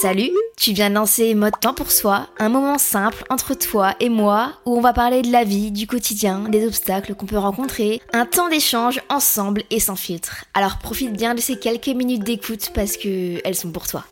Salut, 0.00 0.32
tu 0.58 0.72
viens 0.72 0.90
de 0.90 0.94
lancer 0.94 1.34
Mode 1.34 1.58
Temps 1.58 1.72
pour 1.72 1.90
Soi, 1.90 2.26
un 2.38 2.50
moment 2.50 2.76
simple 2.76 3.24
entre 3.30 3.54
toi 3.54 3.94
et 3.98 4.10
moi 4.10 4.52
où 4.66 4.76
on 4.76 4.82
va 4.82 4.92
parler 4.92 5.22
de 5.22 5.32
la 5.32 5.42
vie, 5.42 5.70
du 5.70 5.86
quotidien, 5.86 6.40
des 6.50 6.66
obstacles 6.66 7.14
qu'on 7.14 7.24
peut 7.24 7.38
rencontrer, 7.38 8.02
un 8.12 8.26
temps 8.26 8.50
d'échange 8.50 9.00
ensemble 9.08 9.62
et 9.70 9.80
sans 9.80 9.96
filtre. 9.96 10.44
Alors 10.52 10.76
profite 10.76 11.14
bien 11.14 11.34
de 11.34 11.40
ces 11.40 11.58
quelques 11.58 11.88
minutes 11.88 12.24
d'écoute 12.24 12.72
parce 12.74 12.98
que 12.98 13.40
elles 13.42 13.54
sont 13.54 13.70
pour 13.70 13.86
toi. 13.86 14.04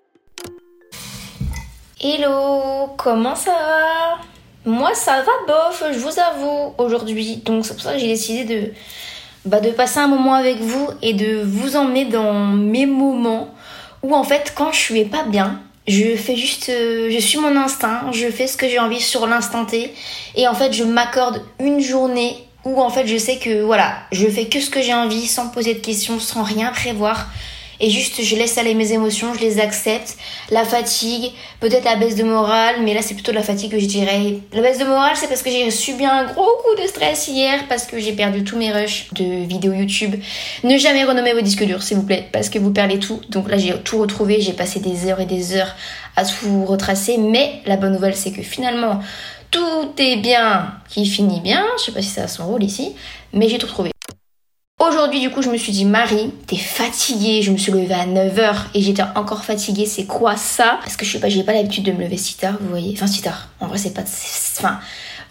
Hello, 2.00 2.94
comment 2.96 3.36
ça 3.36 3.52
va? 3.52 4.70
Moi 4.70 4.94
ça 4.94 5.22
va 5.22 5.32
bof, 5.46 5.84
je 5.92 5.98
vous 5.98 6.18
avoue, 6.18 6.74
aujourd'hui. 6.78 7.42
Donc 7.44 7.66
c'est 7.66 7.74
pour 7.74 7.82
ça 7.82 7.92
que 7.92 7.98
j'ai 7.98 8.06
décidé 8.06 8.44
de, 8.44 8.72
bah, 9.44 9.60
de 9.60 9.68
passer 9.68 9.98
un 9.98 10.08
moment 10.08 10.32
avec 10.32 10.60
vous 10.60 10.88
et 11.02 11.12
de 11.12 11.42
vous 11.42 11.76
emmener 11.76 12.06
dans 12.06 12.32
mes 12.32 12.86
moments 12.86 13.54
où 14.02 14.14
en 14.14 14.24
fait 14.24 14.54
quand 14.56 14.72
je 14.72 14.78
suis 14.78 15.04
pas 15.04 15.24
bien, 15.24 15.60
je 15.86 16.16
fais 16.16 16.36
juste, 16.36 16.70
euh, 16.70 17.10
je 17.10 17.18
suis 17.18 17.38
mon 17.38 17.56
instinct, 17.56 18.10
je 18.12 18.28
fais 18.28 18.46
ce 18.46 18.56
que 18.56 18.68
j'ai 18.68 18.78
envie 18.78 19.00
sur 19.00 19.26
l'instant 19.26 19.64
T, 19.64 19.92
et 20.34 20.48
en 20.48 20.54
fait 20.54 20.72
je 20.72 20.84
m'accorde 20.84 21.42
une 21.60 21.80
journée 21.80 22.36
où 22.64 22.80
en 22.80 22.88
fait 22.88 23.06
je 23.06 23.18
sais 23.18 23.36
que 23.36 23.62
voilà, 23.62 23.96
je 24.10 24.26
fais 24.26 24.46
que 24.46 24.60
ce 24.60 24.70
que 24.70 24.80
j'ai 24.80 24.94
envie, 24.94 25.26
sans 25.26 25.48
poser 25.48 25.74
de 25.74 25.80
questions, 25.80 26.18
sans 26.18 26.42
rien 26.42 26.70
prévoir, 26.70 27.28
et 27.80 27.90
juste 27.90 28.22
je 28.22 28.36
laisse 28.36 28.58
aller 28.58 28.74
mes 28.74 28.92
émotions, 28.92 29.34
je 29.34 29.40
les 29.40 29.60
accepte, 29.60 30.16
la 30.50 30.64
fatigue, 30.64 31.32
peut-être 31.60 31.84
la 31.84 31.96
baisse 31.96 32.16
de 32.16 32.24
morale, 32.24 32.76
mais 32.82 32.94
là 32.94 33.02
c'est 33.02 33.14
plutôt 33.14 33.32
de 33.32 33.36
la 33.36 33.42
fatigue 33.42 33.70
que 33.72 33.78
je 33.78 33.86
dirais. 33.86 34.38
La 34.52 34.62
baisse 34.62 34.78
de 34.78 34.84
morale 34.84 35.14
c'est 35.16 35.28
parce 35.28 35.42
que 35.42 35.50
j'ai 35.50 35.70
subi 35.70 36.04
un 36.04 36.24
gros 36.24 36.42
coup 36.42 36.82
de 36.82 36.86
stress 36.86 37.28
hier, 37.28 37.64
parce 37.68 37.84
que 37.84 37.98
j'ai 37.98 38.12
perdu 38.12 38.44
tous 38.44 38.56
mes 38.56 38.72
rushs 38.72 39.12
de 39.12 39.44
vidéos 39.46 39.72
YouTube. 39.72 40.14
Ne 40.62 40.78
jamais 40.78 41.04
renommer 41.04 41.32
vos 41.32 41.40
disques 41.40 41.64
durs 41.64 41.82
s'il 41.82 41.96
vous 41.96 42.04
plaît, 42.04 42.28
parce 42.32 42.48
que 42.48 42.58
vous 42.58 42.70
perdez 42.70 42.98
tout. 42.98 43.20
Donc 43.28 43.48
là 43.48 43.58
j'ai 43.58 43.74
tout 43.78 43.98
retrouvé, 43.98 44.40
j'ai 44.40 44.52
passé 44.52 44.80
des 44.80 45.06
heures 45.06 45.20
et 45.20 45.26
des 45.26 45.56
heures 45.56 45.74
à 46.16 46.24
tout 46.24 46.64
retracer, 46.64 47.18
mais 47.18 47.60
la 47.66 47.76
bonne 47.76 47.92
nouvelle 47.92 48.16
c'est 48.16 48.32
que 48.32 48.42
finalement 48.42 49.00
tout 49.50 49.92
est 49.98 50.16
bien 50.16 50.74
qui 50.88 51.06
finit 51.06 51.40
bien, 51.40 51.64
je 51.78 51.84
sais 51.84 51.92
pas 51.92 52.02
si 52.02 52.08
ça 52.08 52.24
a 52.24 52.28
son 52.28 52.46
rôle 52.46 52.64
ici, 52.64 52.96
mais 53.32 53.48
j'ai 53.48 53.58
tout 53.58 53.66
retrouvé. 53.66 53.93
Aujourd'hui, 54.86 55.20
du 55.20 55.30
coup, 55.30 55.40
je 55.40 55.48
me 55.48 55.56
suis 55.56 55.72
dit, 55.72 55.86
Marie, 55.86 56.30
t'es 56.46 56.56
fatiguée. 56.56 57.40
Je 57.40 57.50
me 57.50 57.56
suis 57.56 57.72
levée 57.72 57.94
à 57.94 58.06
9h 58.06 58.54
et 58.74 58.82
j'étais 58.82 59.02
encore 59.14 59.42
fatiguée. 59.42 59.86
C'est 59.86 60.04
quoi 60.04 60.36
ça? 60.36 60.78
Parce 60.82 60.96
que 60.96 61.06
je 61.06 61.12
sais 61.12 61.20
pas, 61.20 61.30
j'ai 61.30 61.42
pas 61.42 61.54
l'habitude 61.54 61.84
de 61.84 61.92
me 61.92 62.02
lever 62.02 62.18
si 62.18 62.36
tard, 62.36 62.56
vous 62.60 62.68
voyez. 62.68 62.92
Enfin, 62.94 63.06
si 63.06 63.22
tard. 63.22 63.48
En 63.60 63.66
vrai, 63.66 63.78
c'est 63.78 63.94
pas. 63.94 64.02
Enfin, 64.02 64.78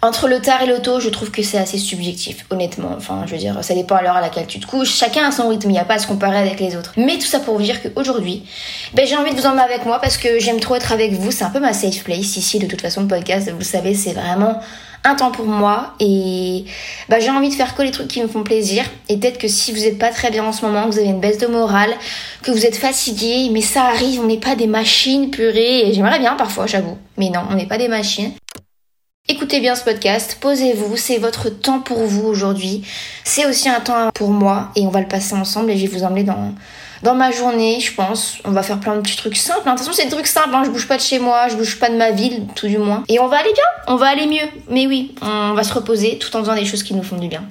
entre 0.04 0.28
le 0.28 0.40
tard 0.40 0.60
et 0.62 0.66
le 0.66 0.80
tôt, 0.80 1.00
je 1.00 1.08
trouve 1.08 1.30
que 1.30 1.42
c'est 1.42 1.56
assez 1.56 1.78
subjectif, 1.78 2.44
honnêtement. 2.50 2.90
Enfin, 2.94 3.22
je 3.26 3.32
veux 3.32 3.38
dire, 3.38 3.58
ça 3.62 3.74
dépend 3.74 3.96
à 3.96 4.02
l'heure 4.02 4.16
à 4.16 4.20
laquelle 4.20 4.46
tu 4.46 4.60
te 4.60 4.66
couches. 4.66 4.94
Chacun 4.94 5.26
a 5.26 5.32
son 5.32 5.48
rythme, 5.48 5.70
il 5.70 5.72
n'y 5.72 5.78
a 5.78 5.84
pas 5.84 5.94
à 5.94 5.98
se 5.98 6.06
comparer 6.06 6.36
avec 6.36 6.60
les 6.60 6.76
autres. 6.76 6.92
Mais 6.98 7.16
tout 7.16 7.26
ça 7.26 7.40
pour 7.40 7.56
vous 7.56 7.62
dire 7.62 7.80
qu'aujourd'hui, 7.82 8.44
ben, 8.92 9.06
j'ai 9.06 9.16
envie 9.16 9.34
de 9.34 9.40
vous 9.40 9.46
emmener 9.46 9.62
avec 9.62 9.86
moi 9.86 10.00
parce 10.00 10.18
que 10.18 10.38
j'aime 10.38 10.60
trop 10.60 10.74
être 10.76 10.92
avec 10.92 11.12
vous. 11.12 11.30
C'est 11.30 11.44
un 11.44 11.50
peu 11.50 11.60
ma 11.60 11.72
safe 11.72 12.04
place 12.04 12.36
ici, 12.36 12.58
de 12.58 12.66
toute 12.66 12.82
façon, 12.82 13.00
le 13.00 13.08
podcast. 13.08 13.50
Vous 13.50 13.64
savez, 13.64 13.94
c'est 13.94 14.12
vraiment 14.12 14.60
un 15.04 15.14
temps 15.14 15.30
pour 15.30 15.46
moi 15.46 15.94
et 16.00 16.64
bah, 17.08 17.20
j'ai 17.20 17.30
envie 17.30 17.50
de 17.50 17.54
faire 17.54 17.74
que 17.74 17.82
les 17.82 17.90
trucs 17.90 18.08
qui 18.08 18.22
me 18.22 18.28
font 18.28 18.42
plaisir 18.42 18.84
et 19.08 19.16
peut-être 19.18 19.38
que 19.38 19.48
si 19.48 19.70
vous 19.72 19.80
n'êtes 19.80 19.98
pas 19.98 20.08
très 20.08 20.30
bien 20.30 20.44
en 20.44 20.52
ce 20.52 20.64
moment, 20.64 20.86
que 20.86 20.92
vous 20.92 20.98
avez 20.98 21.08
une 21.08 21.20
baisse 21.20 21.38
de 21.38 21.46
morale, 21.46 21.94
que 22.42 22.50
vous 22.50 22.64
êtes 22.64 22.76
fatigué, 22.76 23.50
mais 23.52 23.60
ça 23.60 23.84
arrive, 23.84 24.20
on 24.20 24.26
n'est 24.26 24.38
pas 24.38 24.56
des 24.56 24.66
machines 24.66 25.30
purées 25.30 25.92
j'aimerais 25.92 26.18
bien 26.18 26.34
parfois 26.36 26.66
j'avoue, 26.66 26.96
mais 27.18 27.28
non, 27.28 27.40
on 27.50 27.54
n'est 27.54 27.66
pas 27.66 27.76
des 27.76 27.88
machines. 27.88 28.32
Écoutez 29.26 29.60
bien 29.60 29.74
ce 29.74 29.82
podcast, 29.84 30.36
posez-vous, 30.38 30.98
c'est 30.98 31.16
votre 31.16 31.48
temps 31.48 31.80
pour 31.80 32.04
vous 32.04 32.26
aujourd'hui. 32.26 32.84
C'est 33.24 33.46
aussi 33.46 33.70
un 33.70 33.80
temps 33.80 34.10
pour 34.14 34.28
moi 34.28 34.70
et 34.76 34.82
on 34.86 34.90
va 34.90 35.00
le 35.00 35.08
passer 35.08 35.34
ensemble 35.34 35.70
et 35.70 35.78
je 35.78 35.86
vais 35.86 35.96
vous 35.96 36.04
emmener 36.04 36.24
dans, 36.24 36.52
dans 37.02 37.14
ma 37.14 37.30
journée, 37.30 37.80
je 37.80 37.94
pense. 37.94 38.34
On 38.44 38.50
va 38.50 38.62
faire 38.62 38.78
plein 38.80 38.96
de 38.96 39.00
petits 39.00 39.16
trucs 39.16 39.38
simples. 39.38 39.62
hein. 39.66 39.72
De 39.72 39.78
toute 39.78 39.86
façon, 39.86 39.92
c'est 39.96 40.04
des 40.04 40.10
trucs 40.10 40.26
simples. 40.26 40.54
Hein. 40.54 40.64
Je 40.66 40.70
bouge 40.70 40.86
pas 40.86 40.98
de 40.98 41.02
chez 41.02 41.18
moi, 41.18 41.48
je 41.48 41.56
bouge 41.56 41.78
pas 41.78 41.88
de 41.88 41.96
ma 41.96 42.10
ville, 42.10 42.46
tout 42.54 42.68
du 42.68 42.76
moins. 42.76 43.02
Et 43.08 43.18
on 43.18 43.26
va 43.26 43.38
aller 43.38 43.54
bien, 43.54 43.64
on 43.86 43.96
va 43.96 44.08
aller 44.08 44.26
mieux. 44.26 44.46
Mais 44.68 44.86
oui, 44.86 45.14
on 45.22 45.54
va 45.54 45.64
se 45.64 45.72
reposer 45.72 46.18
tout 46.18 46.36
en 46.36 46.40
faisant 46.40 46.54
des 46.54 46.66
choses 46.66 46.82
qui 46.82 46.92
nous 46.92 47.02
font 47.02 47.16
du 47.16 47.28
bien. 47.28 47.44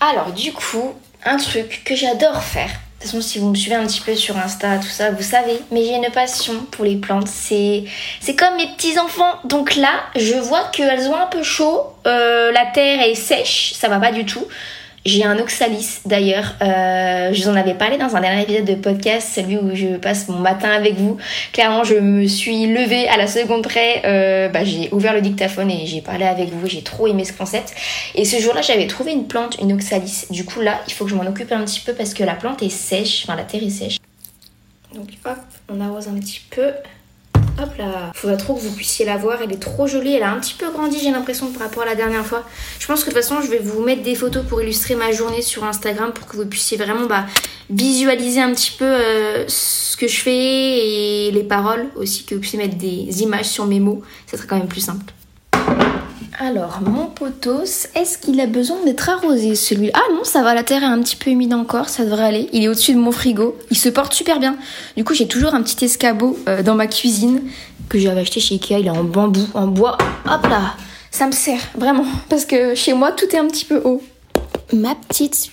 Alors, 0.00 0.32
du 0.32 0.54
coup, 0.54 0.94
un 1.26 1.36
truc 1.36 1.82
que 1.84 1.94
j'adore 1.94 2.42
faire. 2.42 2.70
De 2.98 3.02
toute 3.02 3.10
façon, 3.10 3.20
si 3.20 3.38
vous 3.38 3.50
me 3.50 3.54
suivez 3.54 3.76
un 3.76 3.86
petit 3.86 4.00
peu 4.00 4.14
sur 4.14 4.38
Insta, 4.38 4.78
tout 4.78 4.88
ça, 4.88 5.10
vous 5.10 5.22
savez. 5.22 5.60
Mais 5.70 5.84
j'ai 5.84 5.96
une 5.96 6.10
passion 6.12 6.54
pour 6.70 6.84
les 6.84 6.96
plantes. 6.96 7.28
C'est, 7.28 7.84
comme 8.38 8.56
mes 8.56 8.68
petits 8.68 8.98
enfants. 8.98 9.34
Donc 9.44 9.76
là, 9.76 10.00
je 10.16 10.34
vois 10.34 10.64
qu'elles 10.72 11.06
ont 11.08 11.14
un 11.14 11.26
peu 11.26 11.42
chaud. 11.42 11.92
Euh, 12.06 12.50
la 12.52 12.64
terre 12.64 13.02
est 13.02 13.14
sèche. 13.14 13.74
Ça 13.74 13.88
va 13.88 14.00
pas 14.00 14.12
du 14.12 14.24
tout. 14.24 14.46
J'ai 15.06 15.22
un 15.22 15.38
oxalis 15.38 16.00
d'ailleurs. 16.04 16.56
Euh, 16.60 17.32
je 17.32 17.40
vous 17.40 17.48
en 17.48 17.54
avais 17.54 17.74
parlé 17.74 17.96
dans 17.96 18.16
un 18.16 18.20
dernier 18.20 18.42
épisode 18.42 18.64
de 18.64 18.74
podcast, 18.74 19.30
celui 19.32 19.56
où 19.56 19.72
je 19.72 19.98
passe 19.98 20.26
mon 20.26 20.40
matin 20.40 20.68
avec 20.68 20.96
vous. 20.96 21.16
Clairement, 21.52 21.84
je 21.84 21.94
me 21.94 22.26
suis 22.26 22.66
levée 22.66 23.06
à 23.06 23.16
la 23.16 23.28
seconde 23.28 23.62
près. 23.62 24.02
Euh, 24.04 24.48
bah, 24.48 24.64
j'ai 24.64 24.88
ouvert 24.90 25.14
le 25.14 25.20
dictaphone 25.20 25.70
et 25.70 25.86
j'ai 25.86 26.00
parlé 26.00 26.24
avec 26.24 26.48
vous. 26.48 26.66
J'ai 26.66 26.82
trop 26.82 27.06
aimé 27.06 27.24
ce 27.24 27.32
concept. 27.32 27.72
Et 28.16 28.24
ce 28.24 28.40
jour-là, 28.40 28.62
j'avais 28.62 28.88
trouvé 28.88 29.12
une 29.12 29.28
plante, 29.28 29.56
une 29.62 29.72
oxalis. 29.72 30.26
Du 30.30 30.44
coup, 30.44 30.60
là, 30.60 30.80
il 30.88 30.92
faut 30.92 31.04
que 31.04 31.10
je 31.12 31.14
m'en 31.14 31.26
occupe 31.26 31.52
un 31.52 31.64
petit 31.64 31.80
peu 31.86 31.92
parce 31.92 32.12
que 32.12 32.24
la 32.24 32.34
plante 32.34 32.64
est 32.64 32.68
sèche. 32.68 33.22
Enfin, 33.22 33.36
la 33.36 33.44
terre 33.44 33.62
est 33.62 33.70
sèche. 33.70 33.98
Donc, 34.92 35.10
hop, 35.24 35.38
on 35.68 35.80
arrose 35.80 36.08
un 36.08 36.18
petit 36.18 36.40
peu. 36.50 36.72
Hop 37.58 37.74
là, 37.78 38.12
faudrait 38.14 38.36
trop 38.36 38.54
que 38.54 38.60
vous 38.60 38.74
puissiez 38.74 39.06
la 39.06 39.16
voir, 39.16 39.40
elle 39.40 39.50
est 39.50 39.58
trop 39.58 39.86
jolie, 39.86 40.12
elle 40.14 40.22
a 40.22 40.30
un 40.30 40.38
petit 40.38 40.52
peu 40.52 40.70
grandi 40.70 40.98
j'ai 40.98 41.10
l'impression 41.10 41.50
par 41.52 41.62
rapport 41.62 41.84
à 41.84 41.86
la 41.86 41.94
dernière 41.94 42.24
fois. 42.24 42.44
Je 42.78 42.86
pense 42.86 43.02
que 43.02 43.08
de 43.08 43.14
toute 43.14 43.22
façon 43.22 43.40
je 43.40 43.48
vais 43.50 43.58
vous 43.58 43.82
mettre 43.82 44.02
des 44.02 44.14
photos 44.14 44.44
pour 44.46 44.60
illustrer 44.60 44.94
ma 44.94 45.10
journée 45.10 45.40
sur 45.40 45.64
Instagram 45.64 46.12
pour 46.12 46.26
que 46.26 46.36
vous 46.36 46.44
puissiez 46.44 46.76
vraiment 46.76 47.06
bah, 47.06 47.24
visualiser 47.70 48.42
un 48.42 48.52
petit 48.52 48.72
peu 48.78 48.84
euh, 48.84 49.44
ce 49.48 49.96
que 49.96 50.06
je 50.06 50.20
fais 50.20 51.28
et 51.28 51.30
les 51.30 51.44
paroles 51.44 51.86
aussi, 51.96 52.24
que 52.24 52.34
vous 52.34 52.40
puissiez 52.42 52.58
mettre 52.58 52.76
des 52.76 53.22
images 53.22 53.46
sur 53.48 53.66
mes 53.66 53.80
mots, 53.80 54.02
ça 54.26 54.36
serait 54.36 54.46
quand 54.46 54.58
même 54.58 54.68
plus 54.68 54.82
simple. 54.82 55.15
Alors, 56.38 56.80
mon 56.82 57.06
potos, 57.06 57.88
est-ce 57.94 58.18
qu'il 58.18 58.38
a 58.42 58.46
besoin 58.46 58.76
d'être 58.84 59.08
arrosé 59.08 59.54
celui-là? 59.54 59.92
Ah 59.94 60.12
non, 60.12 60.22
ça 60.22 60.42
va, 60.42 60.52
la 60.52 60.64
terre 60.64 60.82
est 60.82 60.86
un 60.86 61.00
petit 61.00 61.16
peu 61.16 61.30
humide 61.30 61.54
encore, 61.54 61.88
ça 61.88 62.04
devrait 62.04 62.24
aller. 62.24 62.50
Il 62.52 62.62
est 62.62 62.68
au-dessus 62.68 62.92
de 62.92 62.98
mon 62.98 63.10
frigo, 63.10 63.56
il 63.70 63.76
se 63.78 63.88
porte 63.88 64.12
super 64.12 64.38
bien. 64.38 64.56
Du 64.98 65.04
coup, 65.04 65.14
j'ai 65.14 65.28
toujours 65.28 65.54
un 65.54 65.62
petit 65.62 65.86
escabeau 65.86 66.38
euh, 66.46 66.62
dans 66.62 66.74
ma 66.74 66.88
cuisine 66.88 67.40
que 67.88 67.98
j'avais 67.98 68.20
acheté 68.20 68.40
chez 68.40 68.56
Ikea, 68.56 68.80
il 68.80 68.86
est 68.86 68.90
en 68.90 69.04
bambou, 69.04 69.48
en 69.54 69.66
bois. 69.66 69.96
Hop 70.30 70.46
là, 70.46 70.74
ça 71.10 71.26
me 71.26 71.32
sert 71.32 71.60
vraiment, 71.74 72.04
parce 72.28 72.44
que 72.44 72.74
chez 72.74 72.92
moi, 72.92 73.12
tout 73.12 73.34
est 73.34 73.38
un 73.38 73.46
petit 73.46 73.64
peu 73.64 73.80
haut. 73.82 74.02
Ma 74.72 74.96
petite 74.96 75.50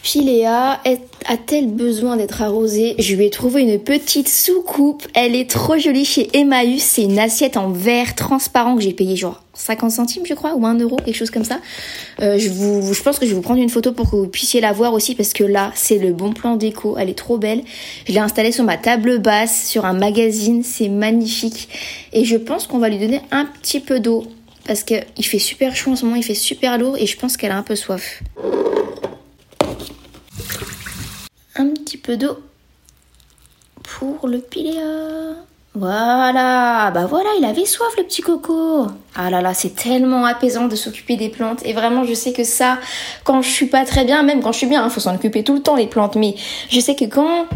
est- 0.85 0.99
a-t-elle 1.27 1.67
besoin 1.67 2.17
d'être 2.17 2.41
arrosée? 2.41 2.95
Je 2.97 3.15
lui 3.15 3.25
ai 3.25 3.29
trouvé 3.29 3.61
une 3.61 3.77
petite 3.79 4.27
soucoupe. 4.27 5.07
Elle 5.13 5.35
est 5.35 5.47
trop 5.47 5.77
jolie 5.77 6.03
chez 6.03 6.29
Emmaüs. 6.35 6.81
C'est 6.81 7.03
une 7.03 7.19
assiette 7.19 7.55
en 7.55 7.69
verre 7.69 8.15
transparent 8.15 8.75
que 8.75 8.81
j'ai 8.81 8.93
payé 8.93 9.15
genre 9.15 9.43
50 9.53 9.91
centimes, 9.91 10.25
je 10.25 10.33
crois, 10.33 10.55
ou 10.55 10.65
1 10.65 10.79
euro, 10.79 10.95
quelque 10.95 11.15
chose 11.15 11.29
comme 11.29 11.43
ça. 11.43 11.59
Euh, 12.23 12.39
je, 12.39 12.49
je 12.49 13.03
pense 13.03 13.19
que 13.19 13.25
je 13.25 13.29
vais 13.29 13.35
vous 13.35 13.41
prendre 13.43 13.61
une 13.61 13.69
photo 13.69 13.91
pour 13.91 14.09
que 14.09 14.15
vous 14.15 14.27
puissiez 14.27 14.61
la 14.61 14.71
voir 14.73 14.93
aussi 14.93 15.13
parce 15.13 15.33
que 15.33 15.43
là, 15.43 15.71
c'est 15.75 15.99
le 15.99 16.11
bon 16.11 16.33
plan 16.33 16.55
déco. 16.55 16.95
Elle 16.97 17.09
est 17.11 17.17
trop 17.17 17.37
belle. 17.37 17.61
Je 18.07 18.13
l'ai 18.13 18.19
installée 18.19 18.51
sur 18.51 18.63
ma 18.63 18.77
table 18.77 19.19
basse, 19.19 19.67
sur 19.69 19.85
un 19.85 19.93
magazine. 19.93 20.63
C'est 20.63 20.89
magnifique. 20.89 21.69
Et 22.13 22.25
je 22.25 22.35
pense 22.35 22.65
qu'on 22.65 22.79
va 22.79 22.89
lui 22.89 22.97
donner 22.97 23.21
un 23.29 23.45
petit 23.45 23.79
peu 23.79 23.99
d'eau 23.99 24.23
parce 24.65 24.81
qu'il 24.83 25.03
fait 25.21 25.39
super 25.39 25.75
chaud 25.75 25.91
en 25.91 25.95
ce 25.97 26.05
moment, 26.05 26.15
il 26.15 26.23
fait 26.23 26.33
super 26.33 26.77
lourd 26.79 26.95
et 26.97 27.05
je 27.05 27.17
pense 27.17 27.37
qu'elle 27.37 27.51
a 27.51 27.57
un 27.57 27.63
peu 27.63 27.75
soif. 27.75 28.23
Peu 32.03 32.17
d'eau 32.17 32.37
pour 33.83 34.27
le 34.27 34.39
piléa. 34.39 35.35
Voilà, 35.75 36.91
bah 36.91 37.07
voilà, 37.07 37.29
il 37.39 37.45
avait 37.45 37.65
soif 37.65 37.89
le 37.97 38.03
petit 38.03 38.21
coco. 38.21 38.87
Ah 39.15 39.31
là 39.31 39.41
là, 39.41 39.55
c'est 39.55 39.75
tellement 39.75 40.25
apaisant 40.25 40.67
de 40.67 40.75
s'occuper 40.75 41.15
des 41.15 41.29
plantes. 41.29 41.65
Et 41.65 41.73
vraiment, 41.73 42.03
je 42.03 42.13
sais 42.13 42.31
que 42.31 42.43
ça, 42.43 42.77
quand 43.23 43.41
je 43.41 43.49
suis 43.49 43.65
pas 43.65 43.83
très 43.83 44.05
bien, 44.05 44.21
même 44.21 44.41
quand 44.41 44.51
je 44.51 44.59
suis 44.59 44.67
bien, 44.67 44.83
il 44.83 44.85
hein, 44.85 44.89
faut 44.89 44.99
s'en 44.99 45.15
occuper 45.15 45.43
tout 45.43 45.55
le 45.55 45.61
temps 45.61 45.75
les 45.75 45.87
plantes. 45.87 46.15
Mais 46.15 46.35
je 46.69 46.79
sais 46.79 46.95
que 46.95 47.05
quand 47.05 47.47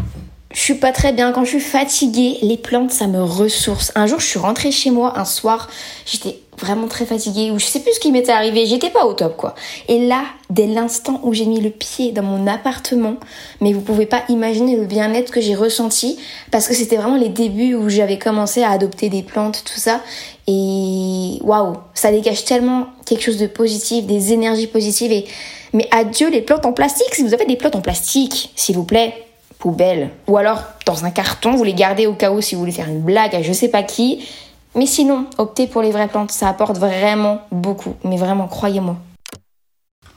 je 0.52 0.60
suis 0.60 0.74
pas 0.74 0.90
très 0.90 1.12
bien, 1.12 1.30
quand 1.30 1.44
je 1.44 1.50
suis 1.50 1.60
fatiguée, 1.60 2.38
les 2.42 2.56
plantes, 2.56 2.90
ça 2.90 3.06
me 3.06 3.22
ressource. 3.22 3.92
Un 3.94 4.08
jour, 4.08 4.18
je 4.18 4.26
suis 4.26 4.40
rentrée 4.40 4.72
chez 4.72 4.90
moi, 4.90 5.16
un 5.16 5.24
soir, 5.24 5.68
j'étais 6.04 6.40
vraiment 6.58 6.88
très 6.88 7.06
fatiguée, 7.06 7.50
ou 7.50 7.58
je 7.58 7.64
sais 7.64 7.80
plus 7.80 7.92
ce 7.94 8.00
qui 8.00 8.12
m'était 8.12 8.32
arrivé, 8.32 8.66
j'étais 8.66 8.90
pas 8.90 9.06
au 9.06 9.12
top, 9.12 9.36
quoi. 9.36 9.54
Et 9.88 10.06
là, 10.06 10.22
dès 10.50 10.66
l'instant 10.66 11.20
où 11.22 11.32
j'ai 11.32 11.46
mis 11.46 11.60
le 11.60 11.70
pied 11.70 12.12
dans 12.12 12.22
mon 12.22 12.46
appartement, 12.46 13.14
mais 13.60 13.72
vous 13.72 13.80
pouvez 13.80 14.06
pas 14.06 14.22
imaginer 14.28 14.76
le 14.76 14.86
bien-être 14.86 15.32
que 15.32 15.40
j'ai 15.40 15.54
ressenti, 15.54 16.18
parce 16.50 16.68
que 16.68 16.74
c'était 16.74 16.96
vraiment 16.96 17.16
les 17.16 17.28
débuts 17.28 17.74
où 17.74 17.88
j'avais 17.88 18.18
commencé 18.18 18.62
à 18.62 18.70
adopter 18.70 19.08
des 19.08 19.22
plantes, 19.22 19.62
tout 19.64 19.80
ça, 19.80 20.00
et 20.46 21.38
waouh, 21.42 21.76
ça 21.94 22.10
dégage 22.10 22.44
tellement 22.44 22.86
quelque 23.06 23.22
chose 23.22 23.38
de 23.38 23.46
positif, 23.46 24.06
des 24.06 24.32
énergies 24.32 24.66
positives, 24.66 25.12
et 25.12 25.26
mais 25.72 25.86
adieu 25.90 26.30
les 26.30 26.40
plantes 26.40 26.64
en 26.64 26.72
plastique, 26.72 27.14
si 27.14 27.22
vous 27.22 27.34
avez 27.34 27.44
des 27.44 27.56
plantes 27.56 27.76
en 27.76 27.82
plastique, 27.82 28.50
s'il 28.56 28.74
vous 28.74 28.84
plaît, 28.84 29.12
poubelle. 29.58 30.10
Ou 30.26 30.36
alors 30.36 30.62
dans 30.86 31.04
un 31.04 31.10
carton, 31.10 31.54
vous 31.54 31.64
les 31.64 31.74
gardez 31.74 32.06
au 32.06 32.14
cas 32.14 32.30
où 32.30 32.40
si 32.40 32.54
vous 32.54 32.60
voulez 32.60 32.72
faire 32.72 32.88
une 32.88 33.02
blague 33.02 33.34
à 33.34 33.42
je 33.42 33.52
sais 33.52 33.68
pas 33.68 33.82
qui. 33.82 34.26
Mais 34.74 34.86
sinon, 34.86 35.26
optez 35.38 35.66
pour 35.66 35.82
les 35.82 35.90
vraies 35.90 36.08
plantes, 36.08 36.30
ça 36.30 36.48
apporte 36.48 36.78
vraiment 36.78 37.42
beaucoup. 37.50 37.96
Mais 38.04 38.16
vraiment, 38.16 38.48
croyez-moi. 38.48 38.96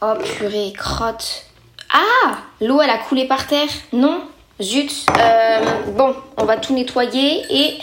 Oh 0.01 0.13
purée, 0.23 0.73
crotte. 0.75 1.45
Ah 1.93 2.37
L'eau 2.59 2.81
elle 2.81 2.89
a 2.89 2.97
coulé 2.97 3.27
par 3.27 3.47
terre 3.47 3.67
Non 3.91 4.21
Zut. 4.61 5.05
Euh, 5.17 5.91
bon, 5.91 6.15
on 6.37 6.45
va 6.45 6.57
tout 6.57 6.73
nettoyer 6.73 7.43
et 7.49 7.77